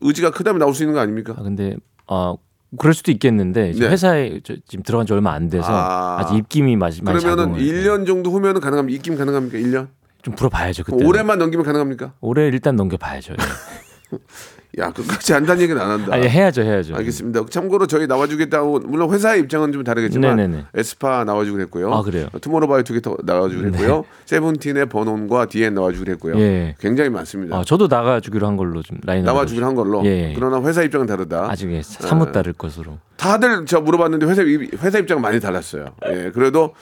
의지가 0.03 0.31
크다면 0.33 0.59
나올 0.59 0.75
수 0.75 0.83
있는 0.83 0.95
거 0.95 1.01
아닙니까? 1.01 1.35
아, 1.39 1.43
근데 1.43 1.77
아 2.07 2.35
그럴 2.79 2.93
수도 2.93 3.11
있겠는데 3.11 3.73
네. 3.73 3.87
회사에 3.89 4.41
저, 4.45 4.55
지금 4.69 4.83
들어간 4.83 5.07
지 5.07 5.15
얼마 5.15 5.33
안 5.33 5.49
돼서 5.49 5.69
아. 5.73 6.19
아. 6.21 6.27
직 6.27 6.37
입김이 6.37 6.77
많이 6.77 7.01
그러면은 7.01 7.23
작용을 7.55 7.61
1년 7.61 8.07
정도 8.07 8.31
후면은 8.31 8.61
가능합니까? 8.61 8.95
입김 8.97 9.17
가능합니까? 9.17 9.57
1년? 9.59 9.89
좀 10.23 10.35
불어봐야죠 10.35 10.85
그때. 10.85 11.05
올해만 11.05 11.39
넘기면 11.39 11.67
가능합니까? 11.67 12.15
올해 12.21 12.47
일단 12.47 12.77
넘겨봐야죠. 12.77 13.35
예. 13.35 14.19
야, 14.79 14.91
끝까지 14.91 15.35
한다는 15.35 15.61
얘기는 15.61 15.81
안 15.81 15.91
한다. 15.91 16.15
아, 16.15 16.19
예, 16.19 16.29
해야죠, 16.29 16.63
해야죠. 16.63 16.95
알겠습니다. 16.97 17.45
참고로 17.51 17.87
저희 17.87 18.07
나와주겠다고 18.07 18.81
물론 18.87 19.13
회사의 19.13 19.41
입장은 19.41 19.71
좀 19.73 19.85
다르겠지만 19.85 20.37
네네네. 20.37 20.65
에스파 20.75 21.25
나와주기로 21.25 21.63
했고요. 21.65 21.93
아, 21.93 22.03
그래요? 22.03 22.29
투모로우바이투게더 22.41 23.19
나와주기로 23.23 23.69
했고요. 23.69 24.05
세븐틴의 24.25 24.87
버논과 24.87 25.47
디엔 25.47 25.75
나와주기로 25.75 26.13
했고요. 26.13 26.39
예. 26.41 26.75
굉장히 26.79 27.11
많습니다. 27.11 27.59
아, 27.59 27.65
저도 27.65 27.87
나가주기로 27.89 28.47
한 28.47 28.57
걸로 28.57 28.83
좀 28.83 28.97
라인 29.05 29.25
나와주기로 29.25 29.67
한 29.67 29.75
걸로. 29.75 30.03
예, 30.07 30.31
예. 30.31 30.33
그러나 30.35 30.63
회사 30.67 30.83
입장은 30.83 31.07
다르다. 31.07 31.51
아직 31.51 31.71
예, 31.71 31.83
사뭇 31.83 32.33
다를 32.33 32.55
것으로. 32.55 32.99
다들 33.23 33.65
제가 33.67 33.83
물어봤는데 33.83 34.27
회사 34.27 34.43
입- 34.43 34.83
회사 34.83 34.99
입장 34.99 35.21
많이 35.21 35.39
달랐어요. 35.39 35.95
예, 36.09 36.33
그래도 36.35 36.75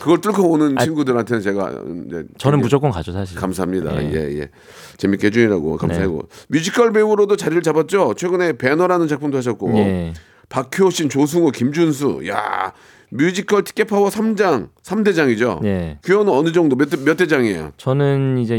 그걸 0.00 0.20
뚫고 0.20 0.50
오는 0.50 0.76
친구들한테는 0.76 1.40
제가 1.40 1.70
이제 2.08 2.16
아, 2.18 2.22
저는 2.36 2.58
무조건 2.58 2.90
가죠 2.90 3.12
사실. 3.12 3.38
감사합니다. 3.38 3.94
예. 4.02 4.08
네. 4.08 4.12
예, 4.14 4.40
예. 4.40 4.48
재밌게 4.96 5.28
해주느라고 5.28 5.76
감사하고 5.76 6.22
뮤지컬 6.48 6.92
배우로도 6.92 7.36
자리를 7.36 7.62
잡았죠. 7.62 8.14
최근에 8.16 8.54
벤허라는 8.54 9.06
작품도 9.06 9.38
하셨고 9.38 9.72
예. 9.78 10.14
박효신, 10.48 11.10
조승우, 11.10 11.52
김준수, 11.52 12.22
야 12.28 12.72
뮤지컬 13.10 13.62
티켓 13.62 13.84
파워 13.84 14.08
3장, 14.08 14.70
3대장이죠. 14.82 15.62
네. 15.62 15.98
규현은 16.02 16.32
어느 16.32 16.50
정도 16.50 16.74
몇, 16.74 16.90
대- 16.90 16.96
몇 17.04 17.16
대장이에요? 17.16 17.70
저는 17.76 18.38
이제 18.38 18.58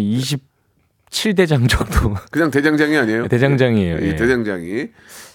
27대장 1.12 1.70
정도 1.70 2.16
그냥 2.32 2.52
대장장이 2.52 2.98
아니에요? 2.98 3.28
대장장이에요. 3.28 3.98
예, 4.02 4.08
예. 4.08 4.16
대장장이 4.16 4.88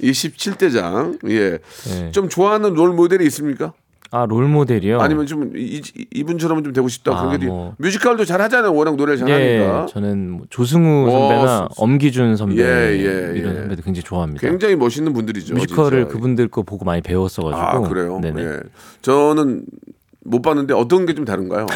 27대장. 0.02 1.18
예. 1.30 1.58
예. 1.90 2.10
좀 2.10 2.28
좋아하는 2.28 2.74
롤 2.74 2.92
모델이 2.92 3.24
있습니까? 3.26 3.72
아, 4.12 4.26
롤 4.28 4.48
모델이요? 4.48 5.00
아니면 5.00 5.24
좀 5.26 5.52
이, 5.54 5.80
분처럼 6.24 6.64
좀 6.64 6.72
되고 6.72 6.88
싶다. 6.88 7.12
아, 7.16 7.26
그런 7.26 7.38
게 7.38 7.46
뭐. 7.46 7.74
뮤지컬도 7.78 8.24
잘 8.24 8.40
하잖아요. 8.42 8.74
워낙 8.74 8.96
노래를 8.96 9.20
예, 9.28 9.58
잘하니까. 9.60 9.86
저는 9.86 10.30
뭐 10.30 10.46
조승우 10.50 11.08
선배나 11.08 11.68
수- 11.72 11.80
엄기준 11.80 12.34
선배 12.36 12.60
예, 12.60 12.90
예, 12.98 13.38
이런 13.38 13.54
예. 13.54 13.60
선배들 13.60 13.84
굉장히 13.84 14.02
좋아합니다. 14.02 14.40
굉장히 14.40 14.74
멋있는 14.74 15.12
분들이죠. 15.12 15.54
뮤지컬을 15.54 16.00
진짜. 16.02 16.12
그분들 16.12 16.48
거 16.48 16.62
보고 16.64 16.84
많이 16.84 17.00
배웠어 17.02 17.42
가지고. 17.44 17.60
아 17.60 17.80
그래요? 17.88 18.18
네네. 18.20 18.42
예. 18.42 18.58
저는 19.02 19.62
못 20.24 20.42
봤는데 20.42 20.74
어떤 20.74 21.06
게 21.06 21.14
좀 21.14 21.24
다른가요? 21.24 21.66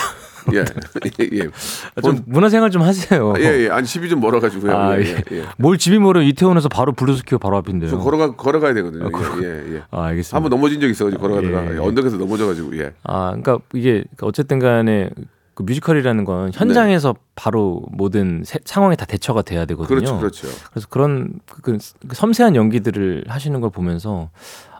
예, 0.52 0.58
예, 1.20 1.28
예. 1.38 1.48
아, 1.96 2.00
좀 2.02 2.20
문화생활 2.26 2.70
좀 2.70 2.82
하세요. 2.82 3.32
예, 3.38 3.64
예. 3.64 3.68
아니 3.70 3.86
집이 3.86 4.10
좀 4.10 4.20
멀어가지고요. 4.20 4.76
아, 4.76 4.98
예, 4.98 5.02
예. 5.02 5.06
예, 5.32 5.36
예. 5.38 5.44
뭘 5.56 5.78
집이 5.78 5.98
멀어 5.98 6.20
이태원에서 6.22 6.68
바로 6.68 6.92
블루스퀘어 6.92 7.38
바로 7.38 7.56
앞인데요. 7.56 7.90
저 7.90 7.98
걸어가 7.98 8.36
걸어가야 8.36 8.74
되거든요. 8.74 9.06
아, 9.06 9.38
예, 9.42 9.46
예, 9.46 9.74
예. 9.76 9.82
아, 9.90 10.04
알겠습니다. 10.04 10.36
한번 10.36 10.50
넘어진 10.50 10.80
적 10.80 10.88
있어가지고 10.88 11.22
걸어가다가 11.22 11.70
예, 11.72 11.76
예. 11.76 11.78
언덕에서 11.78 12.18
넘어져가지고 12.18 12.76
예. 12.78 12.92
아, 13.04 13.28
그러니까 13.34 13.58
이게 13.72 14.04
어쨌든 14.20 14.58
간에 14.58 15.08
그 15.54 15.62
뮤지컬이라는 15.62 16.24
건 16.24 16.50
현장에서 16.52 17.14
바로 17.36 17.82
모든 17.92 18.42
세- 18.44 18.58
상황에 18.64 18.96
다 18.96 19.04
대처가 19.06 19.42
돼야 19.42 19.64
되거든요. 19.66 19.98
네. 20.00 20.04
그렇죠, 20.04 20.18
그렇죠. 20.18 20.48
래서 20.74 20.86
그런 20.90 21.34
그, 21.62 21.78
그 22.08 22.14
섬세한 22.14 22.56
연기들을 22.56 23.24
하시는 23.28 23.60
걸 23.60 23.70
보면서 23.70 24.30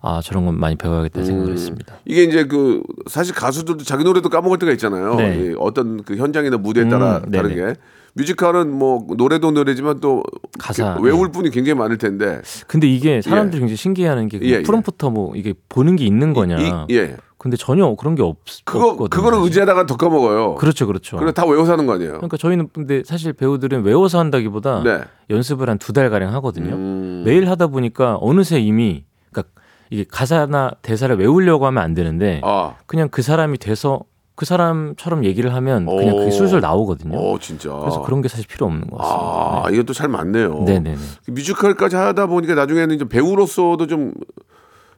아 0.03 0.21
저런 0.23 0.45
건 0.47 0.59
많이 0.59 0.75
배워야겠다 0.77 1.21
음. 1.21 1.25
생각을 1.25 1.53
했습니다. 1.53 1.95
이게 2.05 2.25
이제 2.25 2.45
그 2.45 2.83
사실 3.07 3.35
가수들도 3.35 3.85
자기 3.85 4.05
노래도 4.05 4.29
까먹을 4.29 4.59
때가 4.59 4.73
있잖아요. 4.73 5.15
네. 5.15 5.49
예, 5.51 5.55
어떤 5.59 6.03
그 6.03 6.17
현장이나 6.17 6.59
무대에 6.59 6.89
따라 6.89 7.23
음, 7.25 7.31
다르게. 7.31 7.75
뮤지컬은 8.17 8.71
뭐 8.73 9.05
노래도 9.17 9.51
노래지만 9.51 9.99
또 10.01 10.23
가사, 10.59 10.95
그 10.95 11.03
외울 11.03 11.33
분이 11.33 11.51
굉장히 11.51 11.77
많을 11.79 11.99
텐데. 11.99 12.41
근데 12.69 12.87
이게 12.87 13.21
사람들이 13.23 13.59
굉장히 13.61 13.77
신기해하는 13.77 14.29
게 14.29 14.39
예, 14.43 14.49
예. 14.59 14.63
프롬프터 14.63 15.11
뭐 15.11 15.35
이게 15.35 15.53
보는 15.69 15.97
게 15.97 16.05
있는 16.05 16.33
거냐. 16.33 16.59
이- 16.61 16.95
예. 16.95 17.17
근데 17.45 17.59
전혀 17.59 17.95
그런 17.95 18.15
게 18.15 18.23
없. 18.23 18.39
그거 18.65 18.87
없거든요, 18.93 19.09
그거를 19.11 19.37
사실. 19.37 19.45
의지하다가 19.49 19.85
더 19.85 19.97
까먹어요. 19.99 20.55
그렇죠, 20.55 20.87
그렇죠. 20.87 21.19
그래 21.19 21.31
다 21.31 21.45
외워서 21.45 21.73
하는 21.73 21.85
거 21.85 21.93
아니에요. 21.93 22.13
그러니까 22.13 22.39
저희는 22.39 22.71
근데 22.73 23.03
사실 23.05 23.35
배우들은 23.35 23.83
외워서 23.85 24.19
한다기보다 24.19 24.83
네. 24.83 25.01
연습을 25.29 25.69
한 25.69 25.77
두 25.79 25.93
달 25.93 26.09
가량 26.09 26.33
하거든요. 26.37 26.75
음. 26.75 27.23
매일 27.27 27.51
하다 27.51 27.67
보니까 27.67 28.17
어느새 28.23 28.61
이미 28.61 29.05
그러니까 29.31 29.53
이게 29.91 30.07
가사나 30.11 30.71
대사를 30.81 31.15
외우려고 31.19 31.67
하면 31.67 31.83
안 31.83 31.93
되는데 31.93 32.41
아. 32.43 32.77
그냥 32.87 33.11
그 33.11 33.21
사람이 33.21 33.59
돼서 33.59 34.01
그 34.37 34.47
사람처럼 34.47 35.27
얘기를 35.27 35.55
하면 35.55 35.85
그냥 35.85 36.15
오. 36.15 36.19
그게 36.21 36.31
술술 36.31 36.63
나오거든요. 36.63 37.19
어, 37.19 37.39
진짜. 37.39 37.69
그래서 37.79 38.01
그런 38.01 38.23
게 38.23 38.29
사실 38.29 38.47
필요 38.49 38.65
없는 38.65 38.89
것 38.89 38.97
같습니다. 38.97 39.23
아, 39.67 39.71
이것도 39.71 39.93
잘 39.93 40.09
맞네요. 40.09 40.61
네, 40.65 40.79
네, 40.81 40.95
네. 40.95 41.31
뮤지컬까지 41.31 41.95
하다 41.97 42.27
보니까 42.27 42.55
나중에는 42.55 42.99
좀 42.99 43.09
배우로서도 43.09 43.87
좀 43.87 44.15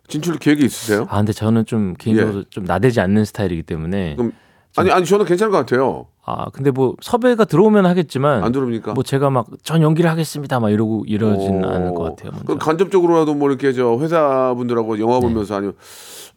진출 0.08 0.36
계획이 0.38 0.64
있으세요? 0.64 1.06
아 1.10 1.16
근데 1.18 1.32
저는 1.32 1.66
좀 1.66 1.94
개인적으로 1.98 2.44
좀 2.50 2.64
나대지 2.64 3.00
않는 3.00 3.24
스타일이기 3.24 3.62
때문에 3.64 4.10
예. 4.12 4.14
그럼 4.16 4.32
아니 4.76 4.90
아니 4.90 5.06
저는 5.06 5.24
괜찮을 5.24 5.50
것 5.50 5.56
같아요. 5.58 6.06
아 6.24 6.50
근데 6.50 6.70
뭐 6.70 6.94
섭외가 7.00 7.44
들어오면 7.44 7.86
하겠지만 7.86 8.42
안 8.44 8.52
들어옵니까? 8.52 8.92
뭐 8.94 9.02
제가 9.02 9.30
막 9.30 9.46
전 9.62 9.80
연기를 9.82 10.10
하겠습니다 10.10 10.60
막 10.60 10.70
이러고 10.70 11.04
이러진 11.06 11.64
어. 11.64 11.68
않을 11.70 11.94
것 11.94 12.02
같아요. 12.04 12.30
먼저. 12.32 12.44
그럼 12.44 12.58
간접적으로라도 12.58 13.34
뭐 13.34 13.48
이렇게 13.48 13.72
저 13.72 13.96
회사 14.00 14.52
분들하고 14.56 14.98
영화 15.00 15.18
보면서 15.20 15.54
아니면 15.56 15.74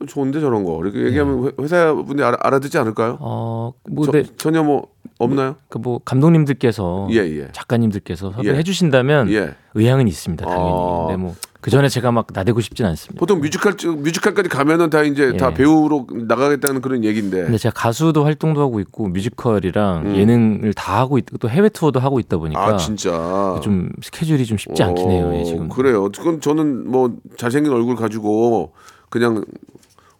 좋은데 0.07 0.39
저런 0.39 0.63
거 0.63 0.79
이렇게 0.83 0.99
얘기하면 1.07 1.47
회- 1.47 1.63
회사 1.63 1.93
분들이 1.93 2.23
알아, 2.25 2.37
알아 2.39 2.59
듣지 2.59 2.77
않을까요? 2.77 3.17
어, 3.19 3.73
뭐, 3.89 4.05
저- 4.05 4.11
네, 4.13 4.23
전혀 4.37 4.63
뭐 4.63 4.87
없나요? 5.17 5.55
그뭐 5.67 5.99
감독님들께서 6.05 7.09
예, 7.11 7.17
예. 7.17 7.49
작가님들께서 7.51 8.31
섭외해 8.31 8.59
예. 8.59 8.63
주신다면 8.63 9.29
예. 9.31 9.55
의향은 9.73 10.07
있습니다 10.07 10.45
당연히. 10.45 10.69
아. 10.71 11.05
근데 11.07 11.17
뭐 11.21 11.35
그 11.61 11.69
전에 11.71 11.89
제가 11.89 12.11
막 12.13 12.27
나대고 12.31 12.61
싶진 12.61 12.85
않습니다. 12.85 13.19
보통 13.19 13.41
뮤지컬 13.41 13.75
쪽- 13.75 13.99
뮤지컬까지 14.01 14.47
가면은 14.47 14.89
다 14.89 15.03
이제 15.03 15.35
다 15.35 15.49
예. 15.49 15.53
배우로 15.53 16.07
나가겠다는 16.09 16.79
그런 16.81 17.03
얘기인데. 17.03 17.43
근데 17.43 17.57
제가 17.57 17.73
가수도 17.73 18.23
활동도 18.23 18.61
하고 18.61 18.79
있고 18.79 19.09
뮤지컬이랑 19.09 20.03
음. 20.05 20.15
예능을 20.15 20.73
다 20.73 20.99
하고 20.99 21.17
있고 21.17 21.37
또 21.37 21.49
해외 21.49 21.67
투어도 21.67 21.99
하고 21.99 22.19
있다 22.21 22.37
보니까 22.37 22.65
아 22.65 22.77
진짜. 22.77 23.59
좀 23.61 23.89
스케줄이 24.01 24.45
좀 24.45 24.57
쉽지 24.57 24.83
않긴 24.83 25.11
해요. 25.11 25.31
예, 25.35 25.41
어, 25.41 25.43
지금. 25.43 25.67
그래요. 25.69 26.09
그건 26.09 26.39
저는 26.39 26.89
뭐 26.89 27.13
잘생긴 27.35 27.73
얼굴 27.73 27.97
가지고 27.97 28.71
그냥 29.09 29.43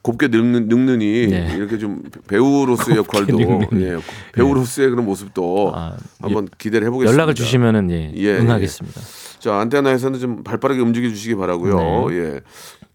곱게 0.01 0.27
늙는, 0.29 0.67
늙느니 0.67 1.27
네. 1.27 1.53
이렇게 1.55 1.77
좀 1.77 2.03
배우로서의 2.27 2.97
역할도. 2.99 3.39
예, 3.75 3.97
배우로서의 4.33 4.89
그런 4.89 5.05
모습도 5.05 5.71
아, 5.73 5.95
한번 6.21 6.49
기대를 6.57 6.87
해보겠습니다. 6.87 7.13
연락을 7.13 7.33
주시면은 7.33 7.91
예, 7.91 8.11
예, 8.15 8.37
응하겠습니다. 8.39 8.99
자 9.39 9.55
안테나에서는 9.55 10.19
좀 10.19 10.43
발빠르게 10.43 10.81
움직여 10.81 11.09
주시기 11.09 11.35
바라고요. 11.35 12.09
네. 12.09 12.15
예. 12.17 12.41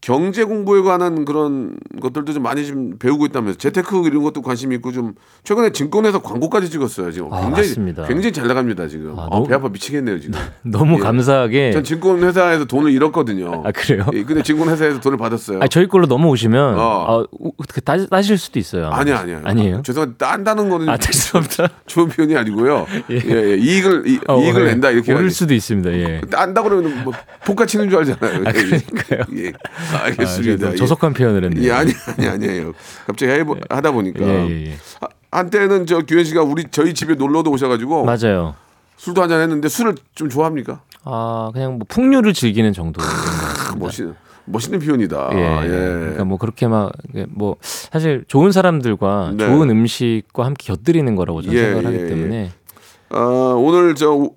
경제 0.09 0.45
공부에 0.45 0.83
관한 0.83 1.25
그런 1.25 1.77
것들도 2.03 2.35
좀 2.35 2.43
많이 2.43 2.67
좀 2.67 2.99
배우고 2.99 3.25
있다면서 3.25 3.57
재테크 3.57 4.03
이런 4.07 4.23
것도 4.23 4.43
관심 4.43 4.71
있고 4.75 4.93
좀 4.93 5.14
최근에 5.45 5.73
증권회사 5.73 6.19
광고까지 6.19 6.69
찍었어요 6.69 7.11
지금 7.11 7.33
아, 7.33 7.40
굉장히 7.40 7.69
맞습니다. 7.71 8.05
굉장히 8.07 8.33
잘 8.35 8.47
나갑니다 8.47 8.87
지금 8.87 9.19
아, 9.19 9.23
아, 9.25 9.29
너무- 9.31 9.47
배 9.49 9.55
아파 9.55 9.71
미치겠네요 9.71 10.21
지금 10.21 10.38
너무 10.62 10.97
예. 10.97 10.99
감사하게 10.99 11.73
전 11.73 11.85
증권 11.85 12.23
회사에서 12.23 12.67
돈을 12.67 12.90
잃었거든요 12.93 13.62
아 13.64 13.73
그래요? 13.73 14.05
예, 14.12 14.23
근데 14.25 14.43
증권 14.43 14.69
회사에서 14.69 15.01
돈을 15.01 15.17
받았어요 15.17 15.61
아 15.62 15.69
저희 15.69 15.88
걸로 15.88 16.05
넘어오시면 16.05 16.79
어. 16.79 17.07
아, 17.09 17.25
우- 17.40 17.53
어떻게 17.57 17.81
따, 17.81 17.97
따실 18.07 18.37
수도 18.37 18.59
있어요. 18.59 18.88
아마. 18.88 18.99
아니야 18.99 19.21
아니야 19.21 19.40
아니에요? 19.43 19.81
죄송한데 19.87 20.17
딴다는 20.19 20.69
거는 20.69 20.87
아 20.90 20.99
죄송합니다. 20.99 21.69
좋은 21.87 22.09
표현이 22.09 22.37
아니고요 22.37 22.87
예. 23.11 23.14
예, 23.25 23.57
이익을 23.57 24.07
이, 24.07 24.21
어, 24.29 24.38
이익을 24.38 24.67
예. 24.67 24.71
낸다 24.73 24.90
이렇게 24.90 25.12
오를 25.14 25.25
해야지. 25.25 25.35
수도 25.37 25.55
있습니다. 25.55 25.90
예. 25.95 26.21
딴다 26.31 26.62
그러면 26.62 27.05
뭐 27.05 27.14
포카 27.47 27.64
치는 27.64 27.88
줄 27.88 28.01
알잖아요 28.01 28.43
아, 28.47 28.53
그러니까요. 28.53 29.21
예. 29.38 29.53
아, 29.98 30.04
알겠습니다 30.07 30.57
제가 30.59 30.72
예. 30.72 30.76
조속한 30.76 31.12
표현을 31.14 31.44
했네요. 31.44 31.64
예, 31.68 31.72
아니 31.72 31.92
아니 32.18 32.28
아니에요. 32.28 32.72
갑자기 33.07 33.33
해 33.33 33.44
하다 33.70 33.92
보니까 33.92 34.20
예, 34.26 34.48
예, 34.48 34.66
예. 34.66 34.76
하- 35.00 35.09
한때는 35.40 35.87
저 35.87 36.00
규현 36.02 36.24
씨가 36.24 36.42
우리 36.42 36.64
저희 36.70 36.94
집에 36.94 37.14
놀러도 37.14 37.50
오셔가지고 37.50 38.04
맞아요. 38.04 38.54
술도 38.96 39.22
한잔 39.22 39.40
했는데 39.40 39.68
술을 39.68 39.94
좀 40.14 40.28
좋아합니까? 40.28 40.80
아 41.04 41.50
그냥 41.52 41.78
뭐 41.78 41.87
풍류를 41.88 42.33
즐기는 42.33 42.72
정도. 42.72 43.02
아, 43.02 43.74
멋있는 43.76 44.14
멋있는 44.46 44.78
표현이다. 44.78 45.30
예. 45.33 45.38
예. 45.64 45.68
그러니까 45.68 46.24
뭐 46.24 46.38
그렇게 46.38 46.66
막 46.68 46.92
뭐 47.28 47.57
사실 47.62 48.24
좋은 48.28 48.52
사람들과 48.52 49.33
네. 49.37 49.46
좋은 49.46 49.70
음식과 49.70 50.44
함께 50.44 50.66
곁들이는 50.66 51.16
거라고 51.16 51.42
저는 51.42 51.57
예, 51.59 51.62
생각을 51.62 51.87
하기 51.87 51.96
예, 51.96 52.07
때문에 52.07 52.50
아, 53.11 53.18
오늘 53.57 53.94
저 53.94 54.11
오- 54.12 54.35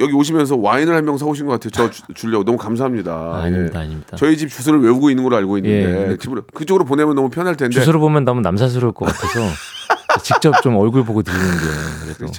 여기 0.00 0.12
오시면서 0.14 0.56
와인을 0.56 0.94
한 0.94 1.04
병 1.04 1.16
사오신 1.18 1.46
것 1.46 1.52
같아요. 1.52 1.70
저 1.70 1.90
주- 1.90 2.02
주려고 2.14 2.44
너무 2.44 2.56
감사합니다. 2.58 3.12
아, 3.12 3.42
아닙니다, 3.44 3.80
예. 3.80 3.84
아닙니다. 3.84 4.16
저희 4.16 4.36
집 4.36 4.48
주소를 4.48 4.80
외우고 4.80 5.10
있는 5.10 5.22
걸로 5.24 5.36
알고 5.36 5.58
있는데 5.58 6.12
예. 6.12 6.16
집으로 6.16 6.42
그쪽으로 6.54 6.84
보내면 6.84 7.14
너무 7.14 7.28
편할 7.30 7.56
텐데. 7.56 7.74
주소를 7.74 8.00
보면 8.00 8.24
너무 8.24 8.40
남사스러울 8.40 8.92
것 8.92 9.06
같아서 9.06 9.40
직접 10.22 10.60
좀 10.62 10.76
얼굴 10.76 11.04
보고 11.04 11.22
드리는 11.22 11.44
게 11.44 12.04
그래도 12.14 12.32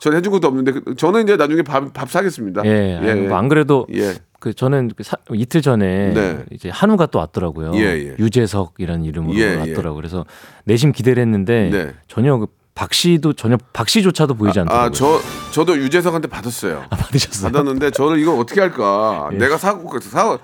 저는 0.00 0.18
해준 0.18 0.32
것도 0.32 0.46
없는데 0.48 0.72
그- 0.72 0.94
저는 0.96 1.24
이제 1.24 1.36
나중에 1.36 1.62
밥, 1.62 1.92
밥 1.92 2.10
사겠습니다. 2.10 2.62
예, 2.64 2.96
아니, 3.02 3.20
뭐안 3.22 3.48
그래도 3.48 3.86
예. 3.94 4.14
그 4.40 4.54
저는 4.54 4.90
그 4.96 5.02
사- 5.02 5.16
이틀 5.32 5.60
전에 5.62 6.12
네. 6.14 6.44
이제 6.52 6.68
한우가 6.70 7.06
또 7.06 7.18
왔더라고요. 7.18 7.72
예, 7.74 7.80
예. 7.80 8.14
유재석이라는 8.18 9.04
이름으로 9.04 9.36
예, 9.38 9.52
예. 9.52 9.56
왔더라고요. 9.56 9.94
그래서 9.96 10.24
내심 10.64 10.92
기대를 10.92 11.20
했는데 11.20 11.68
네. 11.72 11.92
전혀 12.06 12.36
그 12.36 12.46
박 12.78 12.94
씨도 12.94 13.32
전혀 13.32 13.56
박 13.72 13.88
씨조차도 13.88 14.34
보이지 14.34 14.60
않더라고요. 14.60 14.86
아, 14.86 14.90
저 14.92 15.20
저도 15.50 15.76
유재석한테 15.78 16.28
받았어요. 16.28 16.84
아, 16.90 16.96
받으셨어요? 16.96 17.50
받았는데 17.50 17.90
저는 17.90 18.20
이걸 18.20 18.38
어떻게 18.38 18.60
할까? 18.60 19.28
예. 19.32 19.36
내가 19.36 19.58
사고 19.58 19.98
사 20.00 20.38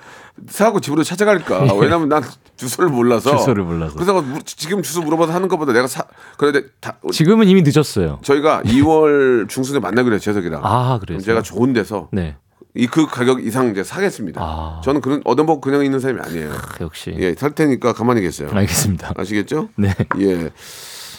사고 0.49 0.81
집으로 0.81 1.05
찾아갈까? 1.05 1.73
왜냐면 1.75 2.09
난 2.09 2.25
주소를 2.57 2.91
몰라서. 2.91 3.37
주소를 3.37 3.63
몰라서. 3.63 3.95
그래서 3.95 4.21
무- 4.21 4.43
지금 4.45 4.83
주소 4.83 5.03
물어봐서 5.03 5.33
하는 5.33 5.47
것보다 5.47 5.73
내가 5.73 5.87
사 5.87 6.03
그런데 6.37 6.65
다 6.81 6.97
지금은 7.13 7.47
이미 7.47 7.63
늦었어요. 7.65 8.19
저희가 8.25 8.63
2월 8.65 9.49
중순에 9.49 9.79
만나기로 9.79 10.15
해요 10.15 10.19
재석이랑. 10.19 10.61
아, 10.65 10.99
그래서 11.01 11.25
제가 11.25 11.41
좋은 11.41 11.73
데서 11.73 12.09
네. 12.11 12.35
이그 12.75 13.07
가격 13.07 13.47
이상 13.47 13.71
이제 13.71 13.85
사겠습니다. 13.85 14.41
아. 14.43 14.81
저는 14.83 15.01
그런 15.03 15.23
얻어먹고 15.25 15.61
그냥 15.61 15.85
있는 15.85 16.01
사람이 16.01 16.19
아니에요. 16.21 16.51
역시 16.81 17.15
예, 17.17 17.33
살 17.37 17.53
테니까 17.55 17.93
가만히 17.93 18.23
계세요. 18.23 18.49
알겠습니다. 18.53 19.13
아시겠죠? 19.17 19.69
네. 19.77 19.95
예. 20.19 20.51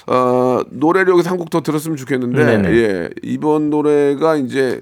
어, 0.07 0.61
노래를 0.69 1.13
여기서 1.13 1.29
한 1.31 1.37
곡 1.37 1.49
더 1.49 1.61
들었으면 1.61 1.97
좋겠는데, 1.97 2.45
네네. 2.45 2.69
예. 2.77 3.09
이번 3.23 3.69
노래가 3.69 4.35
이제, 4.35 4.79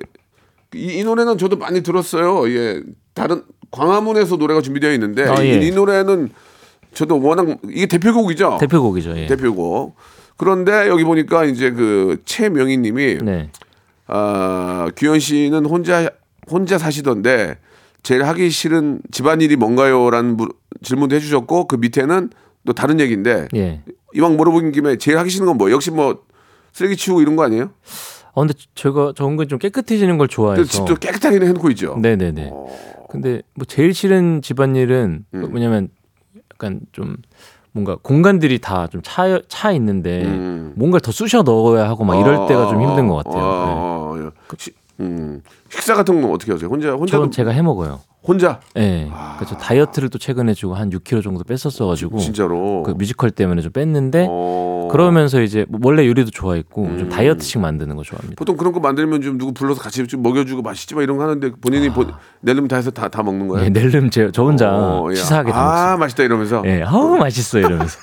이, 0.73 0.99
이 0.99 1.03
노래는 1.03 1.37
저도 1.37 1.57
많이 1.57 1.81
들었어요. 1.81 2.49
예. 2.49 2.81
다른, 3.13 3.43
광화문에서 3.71 4.35
노래가 4.37 4.61
준비되어 4.61 4.91
있는데, 4.93 5.23
아, 5.27 5.41
이, 5.41 5.49
예. 5.49 5.53
이 5.67 5.71
노래는 5.71 6.29
저도 6.93 7.21
워낙, 7.21 7.57
이게 7.69 7.85
대표곡이죠? 7.85 8.57
대표곡이죠. 8.59 9.17
예. 9.17 9.25
대표곡. 9.27 9.95
그런데 10.37 10.87
여기 10.89 11.03
보니까 11.03 11.45
이제 11.45 11.71
그 11.71 12.21
최명희 12.25 12.77
님이, 12.77 13.17
네. 13.23 13.49
아, 14.07 14.89
규현 14.97 15.19
씨는 15.19 15.65
혼자, 15.65 16.09
혼자 16.51 16.77
사시던데, 16.77 17.57
제일 18.03 18.23
하기 18.25 18.49
싫은 18.49 18.99
집안일이 19.11 19.55
뭔가요? 19.55 20.09
라는 20.09 20.35
물- 20.35 20.49
질문도 20.81 21.15
해주셨고, 21.15 21.67
그 21.67 21.77
밑에는 21.77 22.29
또 22.65 22.73
다른 22.73 22.99
얘기인데 22.99 23.47
예. 23.55 23.81
이왕 24.13 24.37
물어본 24.37 24.71
김에 24.71 24.97
제일 24.97 25.17
하기 25.19 25.29
싫은 25.29 25.45
건 25.47 25.57
뭐? 25.57 25.71
역시 25.71 25.91
뭐 25.91 26.23
쓰레기 26.71 26.95
치우고 26.95 27.21
이런 27.21 27.35
거 27.35 27.43
아니에요? 27.43 27.71
아 28.35 28.41
근데 28.41 28.53
제가 28.75 29.13
저 29.15 29.27
은근 29.27 29.47
좀 29.47 29.59
깨끗해지는 29.59 30.17
걸 30.17 30.27
좋아해서. 30.27 30.63
집도 30.63 30.95
깨끗하게 30.95 31.37
해놓고 31.45 31.69
있죠. 31.71 31.95
네네네. 32.01 32.49
어. 32.51 32.67
근데 33.09 33.41
뭐 33.53 33.65
제일 33.65 33.93
싫은 33.93 34.41
집안일은 34.41 35.25
음. 35.35 35.41
뭐냐면 35.51 35.89
약간 36.53 36.79
좀 36.91 37.17
뭔가 37.71 37.95
공간들이 38.01 38.59
다 38.59 38.87
좀 38.87 39.01
차 39.03 39.39
차 39.47 39.71
있는데 39.73 40.23
음. 40.25 40.73
뭔가를 40.75 41.01
더 41.01 41.11
쑤셔 41.11 41.43
넣어야 41.43 41.87
하고 41.87 42.03
막 42.05 42.19
이럴 42.19 42.47
때가 42.47 42.69
좀 42.69 42.81
힘든 42.81 43.07
것 43.07 43.17
같아요. 43.17 43.35
네. 43.35 43.41
어, 43.41 43.45
어, 43.45 44.27
어. 44.27 44.31
시- 44.57 44.71
음, 44.99 45.41
식사 45.69 45.95
같은 45.95 46.21
건 46.21 46.31
어떻게 46.31 46.51
하세요? 46.51 46.69
혼자 46.69 46.91
혼자 46.93 47.11
저는 47.17 47.31
제가 47.31 47.51
해 47.51 47.61
먹어요. 47.61 48.01
혼자 48.25 48.61
예. 48.77 49.09
그러니까 49.09 49.45
저 49.45 49.57
다이어트를 49.57 50.09
또 50.09 50.17
최근에 50.17 50.53
주고 50.53 50.75
한 50.75 50.89
6kg 50.89 51.21
정도 51.21 51.43
뺐었어가지고 51.43 52.19
진짜로. 52.19 52.83
그 52.83 52.91
뮤지컬 52.91 53.31
때문에 53.31 53.61
좀 53.61 53.71
뺐는데 53.73 54.27
어. 54.29 54.87
그러면서 54.89 55.41
이제 55.41 55.65
뭐 55.67 55.81
원래 55.83 56.07
요리도 56.07 56.31
좋아했고 56.31 56.85
음. 56.85 56.97
좀 56.99 57.09
다이어트식 57.09 57.59
만드는 57.59 57.97
거 57.97 58.03
좋아합니다. 58.03 58.35
보통 58.37 58.55
그런 58.55 58.71
거 58.71 58.79
만들면 58.79 59.21
좀 59.21 59.37
누구 59.37 59.51
불러서 59.53 59.81
같이 59.81 60.07
좀 60.07 60.21
먹여주고 60.21 60.61
맛있지 60.61 60.95
막 60.95 61.01
이런 61.01 61.17
거 61.17 61.23
하는데 61.23 61.51
본인이 61.59 61.89
본, 61.89 62.13
내름 62.39 62.69
다 62.69 62.77
해서 62.77 62.91
다, 62.91 63.09
다 63.09 63.23
먹는 63.23 63.49
거예요? 63.49 63.65
예, 63.65 63.69
낼름 63.69 64.09
제, 64.09 64.31
저 64.31 64.43
혼자 64.43 64.71
어, 64.71 65.07
예. 65.11 65.15
치사하게 65.15 65.51
다 65.51 65.57
아, 65.57 65.63
먹습니다. 65.65 65.97
맛있다 65.97 66.23
이러면서. 66.23 66.63
예, 66.65 66.83
아우 66.83 67.17
맛있어 67.17 67.59
이러면서. 67.59 67.99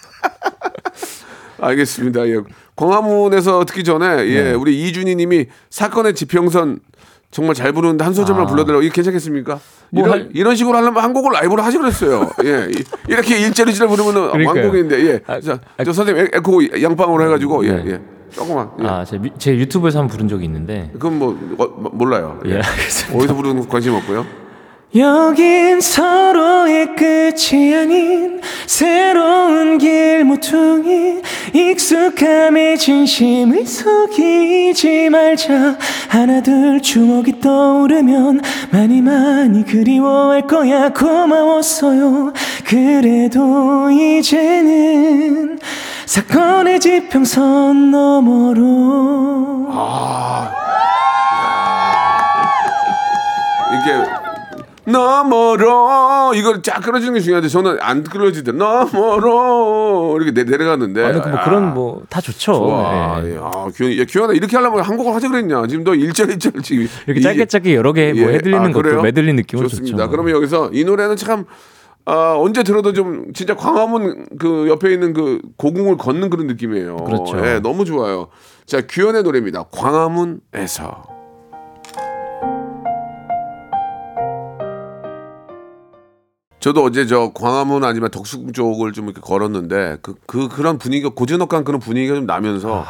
알겠습니다. 1.61 2.26
예. 2.29 2.37
광화문에서 2.80 3.64
듣기 3.66 3.84
전에 3.84 4.06
예, 4.28 4.42
네. 4.44 4.52
우리 4.54 4.80
이준희 4.88 5.14
님이 5.16 5.46
사건의 5.68 6.14
지평선 6.14 6.80
정말 7.30 7.54
잘 7.54 7.72
부르는데 7.72 8.02
한 8.02 8.12
소절만 8.12 8.44
아. 8.44 8.46
불러달라고 8.48 8.82
이게 8.82 8.92
괜찮겠습니까? 8.92 9.60
뭐 9.90 10.04
이런, 10.04 10.18
할- 10.18 10.28
이런 10.34 10.56
식으로 10.56 10.76
하려면 10.76 11.02
한 11.02 11.12
곡을 11.12 11.32
라이브로 11.32 11.62
하지 11.62 11.78
그랬어요. 11.78 12.28
예. 12.44 12.68
이- 12.70 12.84
이렇게 13.08 13.38
일자리지를 13.38 13.86
부르면은 13.88 14.30
그러니까요. 14.32 14.64
왕곡인데 14.64 15.06
예. 15.06 15.20
아, 15.26 15.40
자, 15.40 15.58
저 15.84 15.92
선생님 15.92 16.24
에- 16.24 16.28
에코 16.32 16.60
양방으로 16.82 17.24
해 17.24 17.28
가지고 17.28 17.64
예, 17.66 17.72
네. 17.72 17.84
예. 17.86 18.00
조금만. 18.32 18.70
예. 18.82 18.86
아, 18.86 19.04
제, 19.04 19.18
미- 19.18 19.30
제 19.38 19.54
유튜브에서 19.56 19.98
한번 20.00 20.12
부른 20.16 20.28
적이 20.28 20.44
있는데. 20.46 20.90
그건 20.94 21.18
뭐 21.18 21.30
어, 21.58 21.66
뭐, 21.66 21.90
몰라요. 21.94 22.40
예, 22.46 22.54
알겠습니다. 22.56 23.18
어디서 23.18 23.34
부르는 23.34 23.62
거 23.62 23.68
관심 23.68 23.94
없고요. 23.94 24.24
여긴 24.96 25.81
서로의 25.81 26.96
끝이 26.96 27.74
아닌 27.76 28.40
새로운 28.66 29.79
길 29.79 30.24
모퉁이 30.24 31.22
익숙함에 31.53 32.76
진심을 32.76 33.66
속이지 33.66 35.11
말자. 35.11 35.79
하나 36.09 36.42
둘 36.42 36.81
추억이 36.83 37.40
떠오르면 37.40 38.40
많이 38.72 39.00
많이 39.00 39.64
그리워할 39.64 40.48
거야. 40.48 40.92
고마웠어요. 40.92 42.33
그래도 42.66 43.90
이제는 43.90 45.61
사건의 46.07 46.81
지평선 46.81 47.92
너머로. 47.92 49.68
이 49.70 50.39
너머로. 54.92 56.33
이걸 56.35 56.62
쫙 56.62 56.81
끌어주는 56.81 57.14
게 57.14 57.20
중요한데 57.20 57.48
저는 57.48 57.79
안 57.81 58.03
끌어지대 58.05 58.53
너머로. 58.53 60.16
이렇게 60.20 60.33
내, 60.33 60.44
내려갔는데. 60.44 61.12
그뭐 61.20 61.37
아, 61.37 61.44
그런 61.44 61.74
뭐 61.74 62.03
다 62.09 62.20
좋죠. 62.20 62.53
좋아. 62.55 63.20
예. 63.24 63.33
예. 63.35 63.37
아, 63.38 63.66
야, 64.00 64.05
규현아 64.09 64.33
이렇게 64.35 64.57
하려면 64.57 64.81
한국어 64.83 65.12
하자 65.14 65.29
그랬냐? 65.29 65.66
지금 65.68 65.85
너 65.85 65.94
일절 65.94 66.31
일절 66.31 66.53
지금 66.62 66.87
이렇게 67.07 67.20
이- 67.20 67.22
짧게 67.22 67.44
짧게 67.46 67.74
여러 67.74 67.92
개뭐 67.92 68.16
예. 68.16 68.35
해드리는 68.35 68.61
아? 68.64 68.72
것도 68.72 69.03
메들리 69.03 69.33
느낌은 69.35 69.68
좋습니다. 69.68 69.96
좋죠. 69.98 70.11
그러면 70.11 70.35
여기서 70.35 70.70
이 70.72 70.85
노래는 70.85 71.16
참 71.16 71.44
아, 72.07 72.35
언제 72.38 72.62
들어도 72.62 72.92
좀 72.92 73.26
진짜 73.35 73.55
광화문 73.55 74.26
그 74.38 74.66
옆에 74.68 74.92
있는 74.92 75.12
그 75.12 75.40
고궁을 75.59 75.96
걷는 75.98 76.31
그런 76.31 76.46
느낌이에요. 76.46 76.96
그렇죠. 76.96 77.38
예, 77.46 77.61
너무 77.61 77.85
좋아요. 77.85 78.29
자 78.66 78.81
규현의 78.88 79.22
노래입니다. 79.22 79.64
광화문에서 79.70 81.03
저도 86.61 86.85
어제 86.85 87.07
저 87.07 87.33
광화문 87.33 87.85
아니면 87.85 88.11
덕수 88.11 88.53
쪽을 88.53 88.92
좀 88.92 89.07
이렇게 89.07 89.20
걸었는데 89.20 89.99
그, 90.03 90.14
그 90.27 90.49
그런 90.49 90.79
분위기가 90.79 91.09
고즈넉한 91.09 91.64
그런 91.64 91.81
분위기가 91.81 92.14
좀 92.14 92.27
나면서 92.27 92.85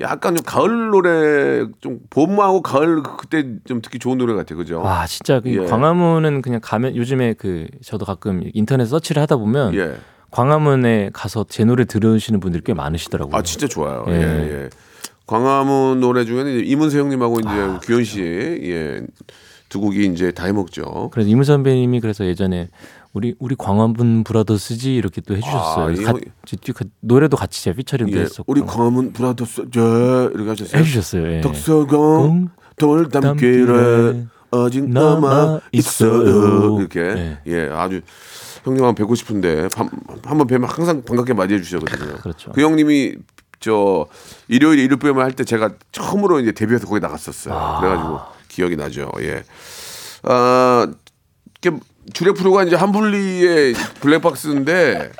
약간 0.00 0.34
좀 0.34 0.44
가을 0.44 0.90
노래 0.90 1.64
좀 1.80 2.00
봄하고 2.10 2.60
가을 2.62 3.02
그때 3.02 3.46
좀 3.64 3.80
듣기 3.80 4.00
좋은 4.00 4.18
노래 4.18 4.34
같아요. 4.34 4.58
그죠? 4.58 4.80
와 4.80 5.06
진짜 5.06 5.38
그 5.38 5.54
예. 5.54 5.64
광화문은 5.66 6.42
그냥 6.42 6.60
가면 6.62 6.96
요즘에 6.96 7.34
그 7.34 7.68
저도 7.84 8.04
가끔 8.04 8.42
인터넷 8.52 8.86
서치를 8.86 9.22
하다 9.22 9.36
보면 9.36 9.74
예. 9.76 9.94
광화문에 10.32 11.10
가서 11.12 11.46
제 11.48 11.64
노래 11.64 11.84
들으시는 11.84 12.40
분들이 12.40 12.62
꽤 12.66 12.74
많으시더라고요. 12.74 13.36
아 13.36 13.42
진짜 13.42 13.68
좋아요. 13.68 14.04
예. 14.08 14.12
예. 14.14 14.18
예. 14.64 14.70
광화문 15.26 16.00
노래 16.00 16.24
중에는 16.24 16.66
이문세 16.66 16.98
형님하고 16.98 17.38
이제 17.38 17.48
아. 17.48 17.78
규현 17.80 18.02
씨, 18.02 18.20
예. 18.20 19.00
두 19.68 19.80
곡이 19.80 20.06
이제 20.06 20.32
다 20.32 20.44
해먹죠. 20.46 21.10
그래서 21.12 21.30
이문 21.30 21.44
선배님이 21.44 22.00
그래서 22.00 22.24
예전에 22.26 22.68
우리 23.14 23.34
우리 23.38 23.54
광화문 23.56 24.24
브라더스지 24.24 24.94
이렇게 24.96 25.20
또 25.20 25.36
해주셨어요. 25.36 25.86
아, 25.86 25.90
이 25.92 25.96
가- 26.02 26.12
그 26.74 26.84
노래도 27.00 27.36
같이 27.36 27.62
제가 27.62 27.76
피처링도 27.76 28.16
예. 28.18 28.22
했었고 28.22 28.44
우리 28.52 28.60
광화문 28.60 29.12
브라더스, 29.12 29.66
저 29.72 30.30
이렇게 30.34 30.48
하셨어요. 30.50 30.80
해주셨어요. 30.80 31.32
예. 31.36 31.40
덕서공 31.40 32.48
돌담길에 32.76 33.66
담길에 33.66 34.26
아직 34.50 34.88
남아 34.90 35.60
있어요. 35.72 36.78
이렇게 36.80 37.00
네. 37.14 37.38
예 37.46 37.68
아주 37.72 38.00
형님하고 38.64 38.94
뵙고 38.96 39.14
싶은데 39.14 39.68
한번 40.24 40.46
뵈면 40.48 40.68
항상 40.68 41.02
반갑게 41.02 41.34
맞이해 41.34 41.60
주셔거든요. 41.62 42.14
그렇죠. 42.22 42.50
그 42.50 42.62
형님이 42.62 43.14
저 43.60 44.06
일요일 44.48 44.80
일요일만 44.80 45.24
할때 45.24 45.44
제가 45.44 45.70
처음으로 45.92 46.40
이제 46.40 46.50
데뷔해서 46.50 46.88
거기 46.88 47.00
나갔었어요. 47.00 47.54
아. 47.54 47.80
그래가지고 47.80 48.18
기억이 48.48 48.74
나죠. 48.76 49.08
예. 49.20 49.44
아 50.24 50.88
주력 52.12 52.36
프로가 52.36 52.64
이제 52.64 52.76
한문철의 52.76 53.74
블랙박스인데 54.00 55.10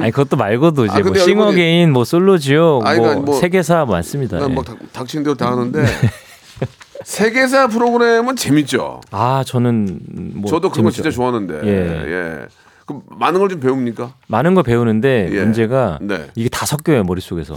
아니 0.00 0.10
그것도 0.10 0.36
말고도 0.36 0.86
이제 0.86 0.94
아, 0.94 1.00
뭐 1.00 1.14
싱어게인, 1.14 1.92
뭐 1.92 2.04
솔로지옥, 2.04 2.82
아니, 2.84 2.98
뭐, 2.98 3.08
그러니까 3.08 3.26
뭐- 3.32 3.40
세계사 3.40 3.84
많습니다. 3.86 4.38
난 4.38 4.50
예. 4.50 4.54
막 4.54 4.64
닥- 4.64 4.78
닥치는 4.92 5.24
대로 5.24 5.34
다 5.34 5.50
하는데 5.50 5.84
세계사 7.04 7.66
프로그램은 7.68 8.36
재밌죠. 8.36 9.00
아 9.10 9.42
저는 9.46 9.98
뭐 10.34 10.48
저도 10.50 10.70
그런 10.70 10.84
거 10.84 10.90
재밌죠. 10.90 11.02
진짜 11.02 11.10
좋아하는데. 11.10 11.60
예. 11.64 11.70
예. 12.12 12.46
그 12.86 13.00
많은 13.10 13.40
걸 13.40 13.48
좀 13.48 13.60
배웁니까? 13.60 14.14
많은 14.28 14.54
걸 14.54 14.62
배우는데 14.64 15.28
예. 15.32 15.40
문제가 15.42 15.98
네. 16.00 16.26
이게 16.34 16.48
다 16.48 16.64
섞여요 16.66 17.04
머릿속에서. 17.04 17.56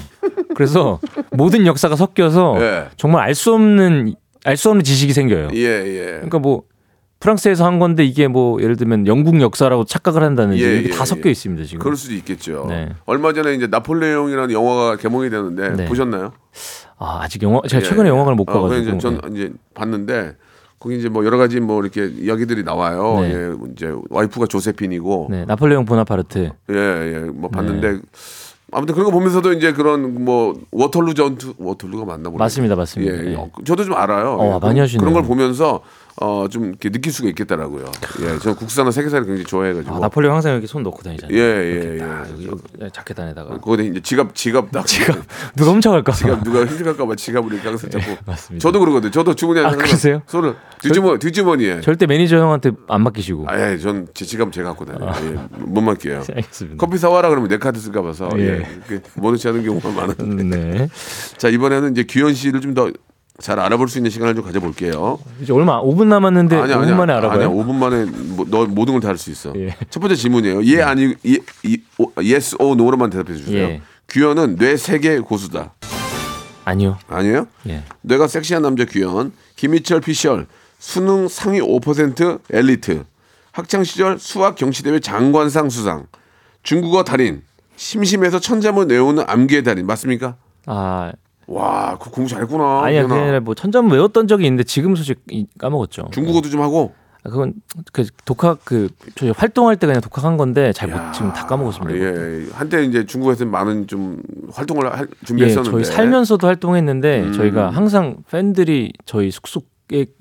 그래서 0.56 1.00
모든 1.32 1.66
역사가 1.66 1.96
섞여서 1.96 2.56
예. 2.62 2.86
정말 2.98 3.24
알 3.28 3.36
수 3.36 3.54
없는 3.54 4.16
알 4.46 4.58
수 4.58 4.70
없는 4.70 4.84
지식이 4.84 5.14
생겨요. 5.14 5.50
예, 5.54 5.60
예. 5.60 6.06
그러니까 6.16 6.40
뭐 6.40 6.64
프랑스에서 7.20 7.66
한 7.66 7.80
건데 7.80 8.06
이게 8.06 8.28
뭐 8.28 8.62
예를 8.62 8.76
들면 8.76 9.08
영국 9.08 9.40
역사라고 9.42 9.86
착각을 9.86 10.22
한다는지 10.24 10.64
예, 10.64 10.80
이게 10.80 10.90
예, 10.90 10.94
다 10.94 11.02
예. 11.02 11.06
섞여 11.06 11.30
있습니다 11.30 11.66
지금. 11.66 11.80
그럴 11.80 11.96
수도 11.96 12.14
있겠죠. 12.14 12.66
네. 12.70 12.90
얼마 13.06 13.34
전에 13.34 13.54
이제 13.54 13.68
나폴레옹이라는 13.68 14.52
영화가 14.54 14.98
개봉이 14.98 15.30
되는데 15.30 15.70
네. 15.70 15.86
보셨나요? 15.86 16.34
아 16.98 17.20
아직 17.24 17.42
영화 17.44 17.62
제가 17.68 17.84
예, 17.84 17.88
최근에 17.88 18.08
예. 18.08 18.12
영화관을 18.12 18.36
못 18.36 18.50
어, 18.50 18.62
가가지고. 18.62 18.98
전 19.00 19.20
예. 19.24 19.34
이제 19.34 19.54
봤는데 19.74 20.36
거기 20.78 20.98
이제 21.00 21.10
뭐 21.10 21.26
여러 21.26 21.38
가지 21.38 21.60
뭐 21.60 21.82
이렇게 21.82 22.06
이야기들이 22.06 22.64
나와요. 22.64 23.22
네. 23.22 23.34
예, 23.34 23.54
이제 23.72 23.94
와이프가 24.10 24.48
조세핀이고 24.48 25.28
네 25.32 25.46
나폴레옹 25.46 25.86
보나파르트. 25.86 26.52
예, 26.70 26.76
예, 26.76 27.20
뭐 27.34 27.50
봤는데 27.50 27.92
네. 27.94 28.00
아무튼 28.72 28.94
그런 28.94 29.06
거 29.06 29.12
보면서도 29.12 29.54
이제 29.54 29.72
그런 29.74 30.26
뭐 30.26 30.54
워털루 30.72 31.14
전투 31.14 31.54
워털루가 31.58 32.04
맞나 32.06 32.30
모르겠어요. 32.30 32.38
맞습니다, 32.38 32.76
맞습니다. 32.76 33.14
예, 33.26 33.32
예. 33.32 33.36
어, 33.36 33.50
저도 33.64 33.86
좀 33.86 33.94
알아요. 33.94 34.38
어, 34.40 34.56
예, 34.56 34.60
많이 34.60 34.80
하시네요. 34.80 35.00
그런 35.00 35.14
걸 35.14 35.24
보면서 35.24 35.82
어, 36.22 36.48
좀 36.50 36.66
이렇게 36.70 36.90
느낄 36.90 37.12
수가 37.12 37.28
있겠더라고요. 37.30 37.92
예, 38.22 38.40
저는 38.40 38.56
국사나 38.56 38.90
세계사를 38.90 39.26
굉장히 39.26 39.46
좋아해가지고. 39.46 39.96
아, 39.96 40.00
나폴레옹 40.00 40.34
항상 40.34 40.54
여기 40.56 40.66
손 40.66 40.82
넣고 40.84 41.02
다니잖아요. 41.04 41.38
예, 41.38 41.42
예, 41.42 41.94
예. 41.96 41.98
딱 41.98 42.30
여기, 42.32 42.48
여기 42.48 42.62
자켓 42.94 43.20
안에다가. 43.20 43.58
거기다 43.58 43.84
이제 43.84 44.00
지갑, 44.02 44.34
지갑 44.34 44.72
딱. 44.72 44.86
지갑. 44.88 45.18
누가 45.58 45.72
훔쳐갈까? 45.72 46.14
봐. 46.14 46.18
지갑 46.18 46.44
누가 46.46 46.64
훔쳐갈까봐 46.64 47.16
지갑을 47.16 47.52
이렇게 47.54 47.68
항상 47.68 47.90
잡고. 47.90 48.12
예, 48.12 48.18
맞습니다. 48.26 48.64
저도 48.64 48.80
그러거든요. 48.80 49.12
저도 49.12 49.36
주머니에 49.36 49.64
아, 49.64 49.66
항상 49.68 49.80
그러세요? 49.88 50.22
손을 50.28 50.56
뒷주머, 50.82 51.18
뒷주머니에. 51.18 51.82
절대 51.82 52.06
매니저 52.06 52.38
형한테 52.38 52.72
안 52.88 53.04
맡기시고. 53.04 53.46
아, 53.50 53.72
예, 53.72 53.78
전 53.78 54.08
제 54.14 54.24
지갑 54.24 54.54
제가 54.54 54.70
갖고 54.70 54.86
다녀요. 54.86 55.12
예, 55.22 55.58
못 55.60 55.82
맡겨요. 55.82 56.24
알겠습니다. 56.34 56.78
커피 56.78 56.98
사와라 56.98 57.28
그러면 57.28 57.50
내 57.50 57.58
카드 57.58 57.78
쓸까 57.78 58.02
봐서 58.02 58.30
예. 58.38 58.42
예. 58.62 58.68
예. 58.92 59.02
모르지 59.16 59.50
않은 59.50 59.66
경우가 59.66 59.90
많은데. 59.90 60.24
음, 60.24 60.50
네. 60.50 60.88
자 61.38 61.50
이번에는 61.50 61.92
이제 61.92 62.06
규현 62.08 62.34
씨를 62.34 62.62
좀 62.62 62.74
더 62.74 62.90
잘 63.40 63.60
알아볼 63.60 63.90
수 63.90 63.98
있는 63.98 64.10
시간을 64.12 64.34
좀 64.36 64.44
가져볼게요. 64.46 65.20
이제 65.42 65.52
얼마 65.52 65.82
5분 65.82 66.06
남았는데 66.08 66.56
5분 66.56 66.94
만에 66.96 67.14
알아봐요. 67.14 67.32
아니야, 67.50 67.50
5분 67.50 67.76
만에 67.76 68.06
뭐, 68.06 68.46
너 68.50 68.66
모든 68.66 68.94
걸 68.94 69.02
다 69.02 69.10
할 69.10 69.18
수 69.18 69.30
있어. 69.30 69.54
예. 69.58 69.76
첫 69.90 70.00
번째 70.00 70.16
질문이에요. 70.16 70.64
예 70.66 70.82
아니 70.82 71.14
예, 71.28 71.38
오, 71.98 72.12
yes 72.16 72.56
or 72.60 72.74
no로만 72.74 73.10
대답해 73.10 73.38
주세요. 73.38 73.58
예. 73.58 73.82
규현은 74.08 74.56
뇌 74.58 74.78
세계 74.78 75.20
고수다. 75.20 75.74
아니요. 76.64 76.98
아니에요? 77.10 77.48
예. 77.68 77.84
뇌가 78.02 78.28
섹시한 78.28 78.62
남자 78.64 78.86
규현. 78.86 79.34
김희철 79.58 80.02
피셜 80.02 80.48
수능 80.80 81.28
상위 81.28 81.60
5% 81.60 82.40
엘리트. 82.52 83.04
학창 83.52 83.84
시절 83.84 84.18
수학 84.20 84.56
경시대회 84.56 85.00
장관상 85.00 85.70
수상. 85.70 86.08
중국어 86.64 87.04
달인, 87.04 87.42
심심해서 87.76 88.40
천자문 88.40 88.90
외우는 88.90 89.24
암기의 89.28 89.64
달인 89.64 89.86
맞습니까? 89.86 90.36
아 90.66 91.12
와, 91.48 91.98
그 92.02 92.10
공부 92.10 92.30
잘했구나. 92.30 92.82
아니야. 92.84 93.06
그냥 93.08 93.44
뭐 93.44 93.54
천점 93.54 93.92
외웠던 93.92 94.28
적이 94.28 94.46
있는데 94.46 94.64
지금 94.64 94.96
소식 94.96 95.22
이- 95.30 95.46
까먹었죠. 95.60 96.10
중국어도 96.12 96.50
좀 96.50 96.62
하고. 96.62 96.94
아, 97.24 97.30
그건 97.30 97.54
그 97.92 98.06
독학 98.26 98.60
그 98.66 98.90
저희 99.16 99.32
활동할 99.32 99.78
때 99.78 99.88
그냥 99.88 100.00
독학한 100.02 100.38
건데 100.38 100.72
잘못 100.74 101.12
지금 101.14 101.34
다 101.34 101.48
까먹었습니다. 101.48 101.96
이거. 101.96 102.06
예, 102.06 102.46
한때 102.54 102.84
이제 102.84 103.04
중국에서 103.06 103.46
많은 103.46 103.88
좀 103.88 104.22
활동을 104.54 104.92
할, 104.96 105.08
예, 105.10 105.26
준비했었는데. 105.26 105.72
저희 105.72 105.84
살면서도 105.84 106.46
활동했는데 106.46 107.22
음. 107.24 107.34
저희가 107.34 107.72
항상 107.72 108.18
팬들이 108.30 108.94
저희 109.06 109.32
숙소에 109.32 109.64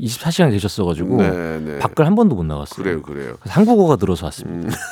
24시간 0.01 0.51
계셨어가지고 0.51 1.17
네, 1.19 1.59
네. 1.61 1.79
밖을 1.79 2.07
한 2.07 2.15
번도 2.15 2.37
못 2.37 2.45
나갔어요. 2.45 2.83
그래요, 2.83 3.03
그래요. 3.03 3.35
한국어가 3.41 3.97
늘어서 4.01 4.25
왔습니다. 4.27 4.75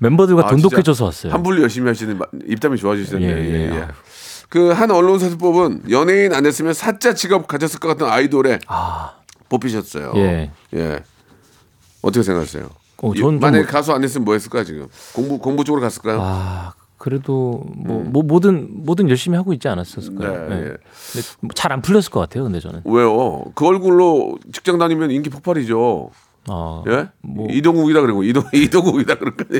멤버들과 0.00 0.46
아, 0.46 0.50
돈독해져서 0.50 1.04
왔어요. 1.04 1.32
한불 1.32 1.60
열심히 1.62 1.88
하시는 1.88 2.18
마- 2.18 2.26
입담이 2.46 2.76
좋아지시던데. 2.76 3.26
예, 3.26 3.30
예. 3.30 3.70
예, 3.70 3.76
예. 3.76 3.86
그 4.50 4.72
한 4.72 4.90
언론사에서 4.90 5.36
뽑은 5.38 5.84
연예인 5.90 6.34
안 6.34 6.44
했으면 6.44 6.74
사자 6.74 7.14
직업 7.14 7.46
가졌을 7.46 7.80
것 7.80 7.88
같은 7.88 8.06
아이돌에 8.06 8.58
아, 8.66 9.12
뽑히셨어요. 9.48 10.12
예. 10.16 10.50
예. 10.74 11.00
어떻게 12.02 12.22
생각하세요? 12.22 12.68
어, 13.02 13.12
만약에 13.40 13.62
뭐- 13.64 13.72
가수 13.72 13.92
안 13.92 14.04
했으면 14.04 14.24
뭐 14.26 14.34
했을까 14.34 14.64
지금? 14.64 14.88
공부 15.14 15.38
공부 15.38 15.64
쪽으로 15.64 15.80
갔을까요? 15.80 16.18
아 16.20 16.72
그래도 16.98 17.64
뭐, 17.76 18.02
뭐 18.04 18.22
뭐든 18.22 18.84
뭐든 18.84 19.08
열심히 19.08 19.36
하고 19.38 19.52
있지 19.54 19.68
않았었을까요? 19.68 20.32
음. 20.32 20.48
네, 20.50 20.72
예. 20.72 21.22
잘안 21.54 21.80
풀렸을 21.80 22.10
것 22.10 22.20
같아요. 22.20 22.44
근데 22.44 22.60
저는 22.60 22.82
왜요? 22.84 23.44
그 23.54 23.66
얼굴로 23.66 24.38
직장 24.52 24.78
다니면 24.78 25.10
인기 25.12 25.30
폭발이죠. 25.30 26.10
어, 26.48 26.84
예? 26.88 27.08
뭐- 27.22 27.46
이동욱이다 27.50 28.00
그러고 28.00 28.22
이동 28.24 28.42
이동욱이다 28.52 29.14
그럴 29.14 29.36
거 29.36 29.44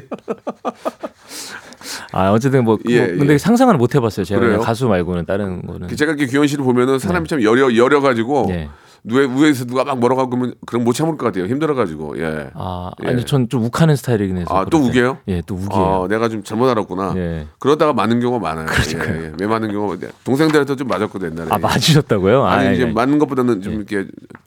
아 2.13 2.31
어쨌든 2.31 2.65
뭐, 2.65 2.79
예, 2.89 3.07
뭐 3.07 3.19
근데 3.19 3.35
예. 3.35 3.39
상상은 3.39 3.79
못 3.79 3.95
해봤어요. 3.95 4.25
제가? 4.25 4.41
그냥 4.41 4.61
가수 4.61 4.89
말고는 4.89 5.27
다른 5.27 5.63
거는 5.67 5.89
제가 5.89 6.13
이렇게 6.13 6.27
규현 6.27 6.47
씨를 6.47 6.65
보면은 6.65 6.99
사람이 6.99 7.29
참 7.29 7.43
여려 7.43 7.75
여려 7.77 8.01
가지고 8.01 8.47
네. 8.49 8.69
누에 9.03 9.27
위에서 9.27 9.65
누가 9.65 9.83
막 9.85 9.99
뭐라고 9.99 10.21
하면 10.23 10.55
그럼 10.67 10.85
못 10.85 10.93
참을 10.93 11.17
것 11.17 11.25
같아요. 11.25 11.47
힘들어 11.47 11.75
가지고. 11.75 12.19
예. 12.19 12.51
아 12.55 12.91
예. 13.05 13.09
아니 13.09 13.25
전좀 13.25 13.65
욱하는 13.65 13.97
스타일이긴 13.97 14.37
해서 14.37 14.55
아, 14.55 14.65
또 14.67 14.79
그럴 14.79 14.83
때. 14.83 14.89
우게요? 15.01 15.19
예, 15.29 15.43
또 15.47 15.55
우게요. 15.55 16.05
아, 16.05 16.09
내가 16.09 16.29
좀 16.29 16.43
잘못 16.45 16.69
알았구나. 16.69 17.15
예. 17.17 17.47
그러다가 17.59 17.95
맞는 17.95 18.21
경우가 18.21 18.47
많아요. 18.47 18.67
예, 18.95 19.25
예. 19.25 19.33
왜 19.41 19.47
맞는 19.47 19.73
경우가. 19.73 19.97
동생들한테 20.25 20.77
좀 20.77 20.87
맞았거든 20.87 21.33
옛날에. 21.33 21.49
아 21.51 21.59
맞으셨다고요? 21.59 22.45
아니 22.45 22.69
아, 22.69 22.73
이제 22.73 22.83
예. 22.83 22.87
맞는 22.87 23.19
것보다는 23.21 23.63
좀 23.63 23.75
이렇게 23.75 24.05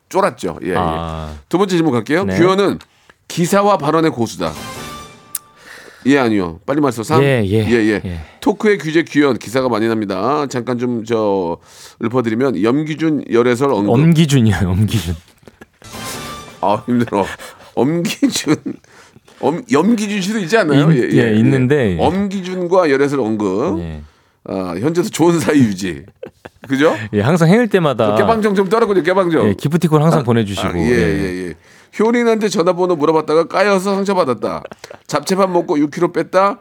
쫄았죠. 0.10 0.60
예, 0.66 0.70
예. 0.70 0.76
아. 0.78 1.34
두 1.50 1.58
번째 1.58 1.76
질문 1.76 1.92
갈게요. 1.94 2.26
네. 2.26 2.38
규현은 2.38 2.78
기사와 3.28 3.78
발언의 3.78 4.12
고수다. 4.12 4.52
예 6.06 6.18
아니요. 6.18 6.60
빨리 6.66 6.82
말씀. 6.82 7.04
3. 7.04 7.24
예, 7.24 7.44
예, 7.46 7.66
예, 7.70 8.02
예. 8.04 8.20
토크의 8.42 8.78
규제 8.78 9.04
규현 9.04 9.38
기사가 9.38 9.70
많이 9.70 9.88
납니다. 9.88 10.46
잠깐 10.50 10.78
좀 10.78 11.04
저 11.06 11.58
읊어드리면 12.04 12.62
염기준 12.64 13.26
열애설 13.32 13.72
언급. 13.72 13.94
엄기준이요, 13.94 14.56
엄기준. 14.66 15.16
아 16.62 16.84
힘들어. 16.86 17.26
엄기준. 17.76 18.56
엄, 19.40 19.62
염기준 19.72 20.22
씨도 20.22 20.40
있지 20.40 20.58
않나요? 20.58 20.90
있- 20.92 21.14
예, 21.18 21.36
있는데. 21.38 21.98
엄기준과 22.00 22.90
열애설 22.90 23.20
언급. 23.20 23.80
예. 23.80 24.02
아, 24.46 24.76
현재도 24.80 25.10
좋은 25.10 25.40
사이 25.40 25.58
유지. 25.60 26.04
그죠? 26.68 26.96
예, 27.14 27.20
항상 27.22 27.50
행일 27.50 27.68
때마다 27.68 28.16
깨방정 28.16 28.56
좀 28.56 28.70
떨어거든요. 28.70 29.04
깨방정. 29.04 29.50
예, 29.50 29.54
기프티콘 29.54 30.02
항상 30.02 30.24
보내주시고. 30.24 30.68
아, 30.68 30.78
예, 30.78 30.90
예, 30.90 31.48
예. 31.50 31.54
효린한테 32.00 32.50
전화번호 32.50 32.96
물어봤다가 32.96 33.46
까여서 33.46 33.96
상처받았다. 33.96 34.64
잡채밥 35.08 35.52
먹고 35.52 35.78
6kg 35.78 36.14
뺐다. 36.14 36.60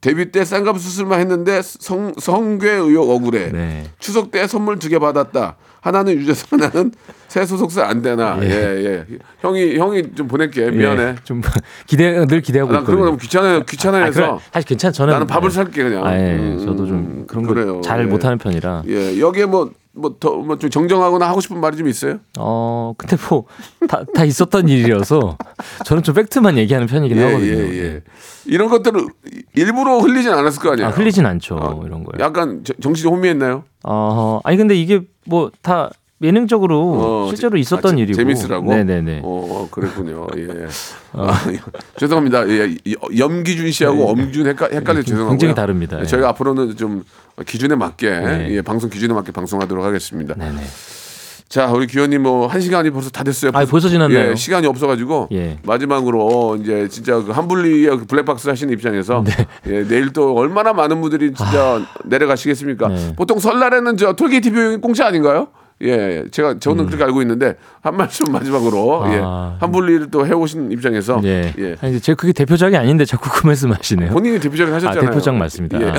데뷔 0.00 0.30
때 0.30 0.44
쌍꺼풀 0.44 0.80
수술만 0.80 1.18
했는데 1.18 1.60
성, 1.62 2.12
성괴 2.18 2.70
의혹 2.70 3.10
억울해. 3.10 3.50
네. 3.50 3.84
추석 3.98 4.30
때 4.30 4.46
선물 4.46 4.78
두 4.78 4.88
개 4.88 4.98
받았다. 5.00 5.56
하나는 5.80 6.12
유재석 6.14 6.52
하나는 6.52 6.92
새 7.26 7.44
소속사 7.44 7.84
안 7.86 8.00
되나. 8.02 8.38
예, 8.42 8.48
예. 8.48 9.06
형이 9.40 9.76
형이 9.76 10.14
좀 10.14 10.28
보낼게. 10.28 10.70
미안해. 10.70 11.02
예, 11.02 11.14
좀 11.24 11.40
기대 11.86 12.24
늘 12.26 12.40
기대하고 12.42 12.70
난 12.72 12.84
그런 12.84 13.00
거. 13.00 13.06
너무 13.06 13.16
귀찮아요. 13.18 13.64
귀찮아해서. 13.64 14.22
아, 14.22 14.28
그래, 14.36 14.38
사실 14.52 14.68
괜찮아. 14.68 14.92
저는 14.92 15.12
나는 15.14 15.26
밥을 15.26 15.48
예. 15.48 15.52
살게 15.52 15.82
그냥. 15.82 16.06
아, 16.06 16.16
예. 16.16 16.34
음, 16.36 16.58
저도 16.64 16.86
좀 16.86 17.24
그런 17.26 17.44
그래요. 17.46 17.76
거잘 17.76 18.02
예. 18.02 18.04
못하는 18.04 18.38
편이라. 18.38 18.84
예, 18.86 19.18
여기에 19.18 19.46
뭐 19.46 19.70
뭐더뭐 19.98 20.56
좀 20.58 20.70
정정하거나 20.70 21.28
하고 21.28 21.40
싶은 21.40 21.60
말이 21.60 21.76
좀 21.76 21.88
있어요? 21.88 22.18
어, 22.38 22.94
근데 22.96 23.16
뭐다다 23.28 24.24
있었던 24.24 24.68
일이어서 24.68 25.36
저는 25.84 26.02
좀 26.02 26.14
팩트만 26.14 26.56
얘기하는 26.58 26.86
편이긴 26.86 27.16
예, 27.18 27.22
하거든요. 27.24 27.50
예, 27.52 27.78
예. 27.84 28.00
이런 28.46 28.68
것들을 28.68 29.06
일부러 29.54 29.98
흘리진 29.98 30.32
않았을 30.32 30.60
거 30.62 30.72
아니에요. 30.72 30.88
아, 30.88 30.90
흘리진 30.90 31.26
않죠. 31.26 31.56
어, 31.56 31.82
이런 31.84 32.04
거요. 32.04 32.22
약간 32.24 32.62
저- 32.64 32.74
정신이 32.80 33.10
혼미했나요? 33.10 33.64
어, 33.84 34.40
아니 34.44 34.56
근데 34.56 34.74
이게 34.74 35.02
뭐 35.26 35.50
다 35.62 35.90
예능적으로 36.20 36.80
어, 36.98 37.26
실제로 37.28 37.56
재- 37.56 37.60
있었던 37.60 37.92
아, 37.92 37.96
재- 37.96 38.02
일이고. 38.02 38.16
재밌으라고. 38.16 38.68
네네네. 38.74 39.20
어, 39.24 39.68
그랬군요. 39.70 40.26
예. 40.36 40.48
아, 41.14 41.32
죄송합니다. 41.96 42.48
예, 42.48 42.74
이- 42.84 42.96
염기준 43.16 43.70
씨하고 43.70 44.10
엄준 44.10 44.46
헷갈, 44.48 44.72
헷갈려. 44.72 45.02
네. 45.02 45.14
굉장히 45.28 45.54
다릅니다. 45.54 45.96
예, 45.98 46.00
예. 46.02 46.06
저희가 46.06 46.30
앞으로는 46.30 46.76
좀 46.76 47.04
기준에 47.46 47.74
맞게 47.74 48.10
네. 48.10 48.48
예, 48.50 48.62
방송 48.62 48.90
기준에 48.90 49.12
맞게 49.14 49.32
방송하도록 49.32 49.84
하겠습니다. 49.84 50.34
네네. 50.34 50.60
자, 51.48 51.66
우리 51.68 51.86
기현님 51.86 52.22
뭐 52.24 52.46
한 52.46 52.60
시간이 52.60 52.90
벌써 52.90 53.08
다 53.08 53.24
됐어요. 53.24 53.52
아, 53.54 53.64
벌써 53.64 53.88
지났나요? 53.88 54.32
예, 54.32 54.34
시간이 54.34 54.66
없어가지고 54.66 55.28
예. 55.32 55.58
마지막으로 55.64 56.58
이제 56.60 56.88
진짜 56.88 57.22
그 57.22 57.30
한블리의 57.30 57.98
그 58.00 58.04
블랙박스 58.04 58.48
하시는 58.50 58.70
입장에서 58.72 59.24
네. 59.24 59.46
예, 59.66 59.82
내일 59.88 60.12
또 60.12 60.34
얼마나 60.34 60.74
많은 60.74 61.00
분들이 61.00 61.32
진짜 61.32 61.80
내려가시겠습니까? 62.04 62.86
아. 62.86 62.88
네. 62.90 63.12
보통 63.16 63.38
설날에는 63.38 63.96
저 63.96 64.12
톨게이트 64.12 64.50
비용이 64.52 64.76
공짜 64.78 65.06
아닌가요? 65.06 65.48
예, 65.80 66.24
제가 66.32 66.58
저는 66.58 66.86
그렇게 66.86 67.04
알고 67.04 67.22
있는데 67.22 67.54
한 67.80 67.96
말씀 67.96 68.30
마지막으로 68.32 69.04
음. 69.04 69.10
아. 69.22 69.54
예, 69.56 69.58
한블리를 69.60 70.10
또 70.10 70.26
해오신 70.26 70.72
입장에서 70.72 71.20
예. 71.24 71.54
예. 71.58 71.76
아니, 71.80 71.98
제가 72.00 72.16
그게 72.16 72.32
대표작이 72.32 72.76
아닌데 72.76 73.04
자꾸 73.06 73.30
그 73.32 73.46
말씀하시네요. 73.46 74.10
본인이 74.10 74.38
대표작을 74.40 74.72
아, 74.72 74.76
하셨잖아요. 74.76 75.10
대표작 75.10 75.36
맞습니다. 75.36 75.80
예. 75.80 75.92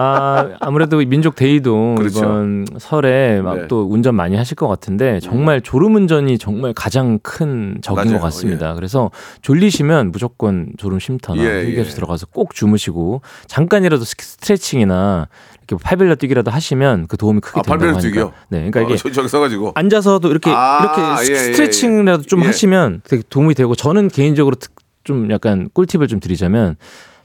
아, 0.00 0.50
아무래도 0.60 0.98
민족 0.98 1.34
대이동 1.34 1.96
그렇죠. 1.96 2.18
이번 2.20 2.66
설에 2.78 3.40
막 3.42 3.54
네. 3.56 3.60
음. 3.62 3.68
또 3.68 3.82
운전 3.90 4.14
많이 4.14 4.36
하실 4.36 4.54
것 4.54 4.68
같은데 4.68 5.18
정말 5.18 5.60
졸음 5.60 5.96
운전이 5.96 6.38
정말 6.38 6.72
가장 6.72 7.18
큰 7.20 7.78
적인 7.82 8.04
맞아요. 8.04 8.18
것 8.20 8.24
같습니다. 8.26 8.74
그래서 8.74 9.10
졸리시면 9.42 10.12
무조건 10.12 10.68
졸음 10.78 11.00
쉼터나 11.00 11.42
예, 11.42 11.64
휴게소 11.64 11.90
예. 11.90 11.94
들어가서 11.94 12.26
꼭 12.26 12.54
주무시고 12.54 13.22
잠깐이라도 13.48 14.04
스- 14.04 14.14
스트레칭이나 14.18 15.26
이렇게 15.68 15.82
팔벌려 15.82 16.14
뛰기라도 16.14 16.50
하시면 16.52 17.08
그 17.08 17.16
도움이 17.16 17.40
크게 17.40 17.58
아, 17.58 17.62
된다고 17.62 17.80
팔벌려. 17.80 18.00
뛰기요? 18.00 18.32
네, 18.50 18.58
그러니까 18.70 18.80
이게 18.82 18.94
어, 18.94 18.96
저, 18.96 19.10
저기 19.10 19.28
써가지고 19.28 19.72
앉아서도 19.74 20.30
이렇게 20.30 20.50
아, 20.54 20.80
이렇게 21.20 21.32
예, 21.32 21.36
예, 21.36 21.38
스트레칭이라도 21.40 22.22
좀 22.22 22.42
예. 22.42 22.46
하시면 22.46 23.02
되게 23.04 23.22
도움이 23.28 23.54
되고 23.54 23.74
저는 23.74 24.08
개인적으로 24.08 24.54
특- 24.54 24.72
좀 25.04 25.30
약간 25.30 25.68
꿀팁을 25.72 26.06
좀 26.06 26.20
드리자면 26.20 26.76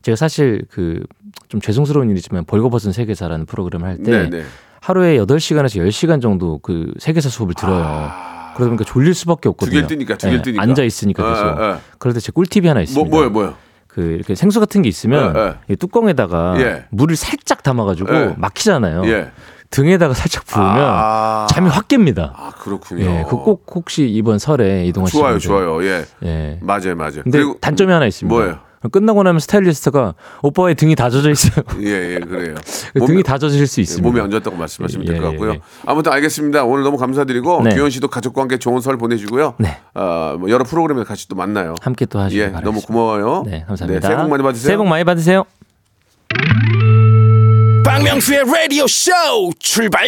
제가 0.04 0.16
사실 0.16 0.66
그 0.70 1.04
좀 1.54 1.62
죄송스러운 1.62 2.10
일이지만 2.10 2.46
벌거벗은 2.46 2.92
세계사라는 2.92 3.46
프로그램을 3.46 3.88
할때 3.88 4.12
네, 4.12 4.30
네. 4.30 4.44
하루에 4.82 5.18
8시간에서 5.20 5.80
10시간 5.88 6.20
정도 6.20 6.58
그 6.60 6.92
세계사 6.98 7.30
수업을 7.30 7.54
들어요. 7.54 8.12
그러다 8.56 8.70
보니까 8.70 8.84
졸릴 8.86 9.14
수밖에 9.14 9.50
없거든요. 9.50 9.70
두 9.70 9.76
개를 9.76 9.88
뜨니까, 9.88 10.18
두개를 10.18 10.40
예, 10.40 10.42
뜨니까. 10.42 10.64
앉아 10.64 10.84
있으니까 10.84 11.30
계속. 11.30 11.62
예, 11.62 11.70
예. 11.70 11.76
그럴 12.00 12.14
때제 12.16 12.32
꿀팁이 12.32 12.68
하나 12.68 12.80
뭐 12.80 12.84
있습니다. 12.84 13.10
뭐요, 13.16 13.30
뭐요? 13.30 13.54
그 13.88 14.02
이렇게 14.02 14.34
생수 14.34 14.60
같은 14.60 14.82
게 14.82 14.90
있으면 14.90 15.36
예, 15.36 15.40
예. 15.42 15.56
이 15.70 15.76
뚜껑에다가 15.76 16.56
예. 16.60 16.86
물을 16.90 17.16
살짝 17.16 17.62
담아가지고 17.62 18.14
예. 18.16 18.34
막히잖아요. 18.38 19.04
예. 19.06 19.32
등에다가 19.70 20.16
살짝 20.16 20.46
부으면 20.46 20.76
아. 20.76 21.48
잠이 21.52 21.70
확 21.70 21.88
깹니다. 21.88 22.32
아 22.36 22.52
그렇군요. 22.60 23.06
예, 23.06 23.24
그꼭 23.30 23.66
혹시 23.76 24.08
이번 24.10 24.40
설에 24.40 24.86
이동하시는 24.86 25.20
좋아요, 25.22 25.34
분들. 25.34 25.48
좋아요. 25.48 25.84
예, 25.86 26.06
예. 26.24 26.60
맞아요, 26.62 26.96
맞아요. 26.96 27.22
근데 27.24 27.44
단점이 27.62 27.92
하나 27.92 28.06
있습니다. 28.08 28.36
뭐예요? 28.36 28.60
끝나고 28.92 29.24
나면 29.24 29.40
스타일리스트가 29.40 30.14
오빠의 30.42 30.76
등이 30.76 30.96
다 30.96 31.10
젖어 31.10 31.30
있어요. 31.30 31.64
예, 31.82 32.16
예, 32.16 32.20
그래요. 32.20 32.56
등이 32.94 33.24
다 33.24 33.38
젖으실 33.38 33.68
수 33.68 33.82
있습니다. 33.82 34.08
몸이 34.08 34.20
안 34.22 34.30
좋았다고 34.30 34.56
말씀하시면 34.56 35.06
될것 35.06 35.24
예, 35.24 35.28
예, 35.28 35.32
같고요. 35.32 35.52
예. 35.54 35.60
아무튼 35.86 36.12
알겠습니다. 36.12 36.64
오늘 36.66 36.84
너무 36.84 36.98
감사드리고 36.98 37.64
네. 37.64 37.76
규현 37.76 37.90
씨도 37.90 38.08
가족과 38.10 38.42
함께 38.42 38.58
좋은 38.58 38.82
설 38.82 38.98
보내시고요. 38.98 39.56
네. 39.60 39.78
어, 39.94 40.36
뭐 40.40 40.50
여러 40.50 40.64
프로그램에 40.64 41.04
같이 41.04 41.28
또 41.28 41.36
만나요. 41.36 41.76
함께 41.82 42.06
또 42.06 42.20
하시길 42.20 42.42
예, 42.44 42.52
바라겠습니다. 42.52 42.70
너무 42.72 42.82
고마워요. 42.86 43.44
네, 43.46 43.64
감사합니다. 43.68 44.00
네, 44.08 44.14
새해 44.14 44.22
복 44.22 44.30
많이 44.30 44.44
받으세요. 44.44 44.68
새해 44.68 44.78
복 44.78 44.88
많이 44.88 45.04
받으세요. 45.04 45.46
박명수의 47.86 48.44
라디오 48.46 48.88
쇼 48.88 49.12
출발 49.60 50.08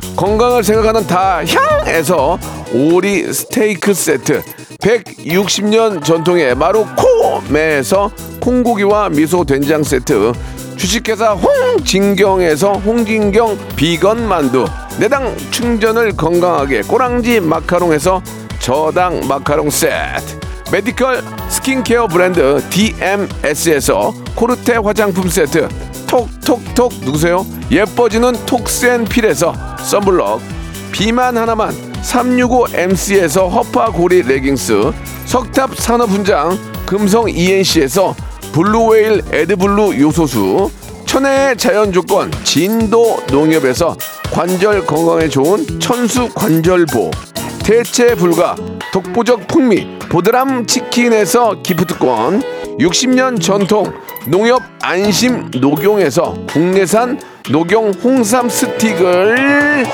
건강을 0.15 0.63
생각하는 0.63 1.07
다향에서 1.07 2.37
오리 2.73 3.33
스테이크 3.33 3.93
세트. 3.93 4.41
160년 4.79 6.03
전통의 6.03 6.55
마루코메에서 6.55 8.11
콩고기와 8.39 9.09
미소 9.09 9.43
된장 9.43 9.83
세트. 9.83 10.33
주식회사 10.77 11.33
홍진경에서 11.33 12.73
홍진경 12.73 13.57
비건 13.75 14.27
만두. 14.27 14.65
내당 14.99 15.35
충전을 15.51 16.13
건강하게 16.13 16.81
꼬랑지 16.83 17.39
마카롱에서 17.39 18.21
저당 18.59 19.21
마카롱 19.27 19.69
세트 19.69 20.50
메디컬 20.71 21.21
스킨케어 21.49 22.07
브랜드 22.07 22.61
DMS에서 22.69 24.13
코르테 24.35 24.77
화장품 24.77 25.27
세트. 25.27 25.67
톡톡톡. 26.07 26.93
누구세요? 27.03 27.45
예뻐지는 27.69 28.33
톡센필에서 28.45 29.53
썬블럭. 29.79 30.39
비만 30.93 31.35
하나만 31.37 31.75
365MC에서 32.01 33.49
허파고리 33.51 34.21
레깅스. 34.23 34.93
석탑 35.25 35.75
산업훈장 35.75 36.57
금성 36.85 37.29
ENC에서 37.29 38.15
블루웨일 38.53 39.23
에드블루 39.29 39.99
요소수. 39.99 40.71
천혜의 41.05 41.57
자연조건 41.57 42.31
진도 42.45 43.21
농협에서 43.29 43.97
관절 44.31 44.85
건강에 44.85 45.27
좋은 45.27 45.81
천수 45.81 46.29
관절보 46.33 47.11
대체 47.63 48.15
불가 48.15 48.55
독보적 48.91 49.47
풍미 49.47 49.99
보드람 50.09 50.65
치킨에서 50.65 51.61
기프트권 51.61 52.41
60년 52.79 53.41
전통 53.41 53.93
농협 54.27 54.61
안심 54.81 55.49
녹용에서 55.51 56.33
국내산 56.49 57.19
녹용 57.51 57.91
홍삼 57.91 58.49
스틱을 58.49 59.85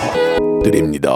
드립니다. 0.63 1.11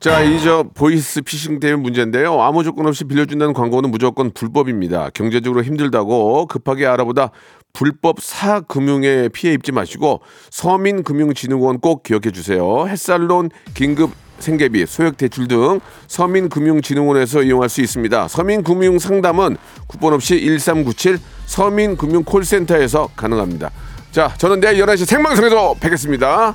자, 0.00 0.20
이 0.22 0.38
저 0.44 0.64
보이스 0.74 1.22
피싱 1.22 1.58
때문에 1.58 1.82
문제인데요. 1.82 2.40
아무 2.40 2.62
조건 2.62 2.86
없이 2.86 3.04
빌려준다는 3.04 3.52
광고는 3.52 3.90
무조건 3.90 4.30
불법입니다. 4.30 5.10
경제적으로 5.12 5.64
힘들다고 5.64 6.46
급하게 6.46 6.86
알아보다 6.86 7.30
불법 7.72 8.20
사금융에 8.20 9.28
피해 9.30 9.52
입지 9.54 9.72
마시고 9.72 10.20
서민금융진흥원 10.50 11.80
꼭 11.80 12.04
기억해 12.04 12.30
주세요. 12.32 12.86
햇살론 12.86 13.50
긴급 13.74 14.10
생계비, 14.38 14.86
소액 14.86 15.16
대출 15.16 15.48
등 15.48 15.80
서민금융진흥원에서 16.06 17.42
이용할 17.42 17.68
수 17.68 17.80
있습니다. 17.80 18.28
서민금융 18.28 18.98
상담은 18.98 19.56
쿠폰 19.86 20.12
없이 20.12 20.40
1397 20.40 21.18
서민금융 21.46 22.24
콜센터에서 22.24 23.08
가능합니다. 23.16 23.70
자, 24.10 24.32
저는 24.38 24.60
내일 24.60 24.82
11시 24.84 25.04
생방송에서 25.04 25.74
뵙겠습니다. 25.80 26.54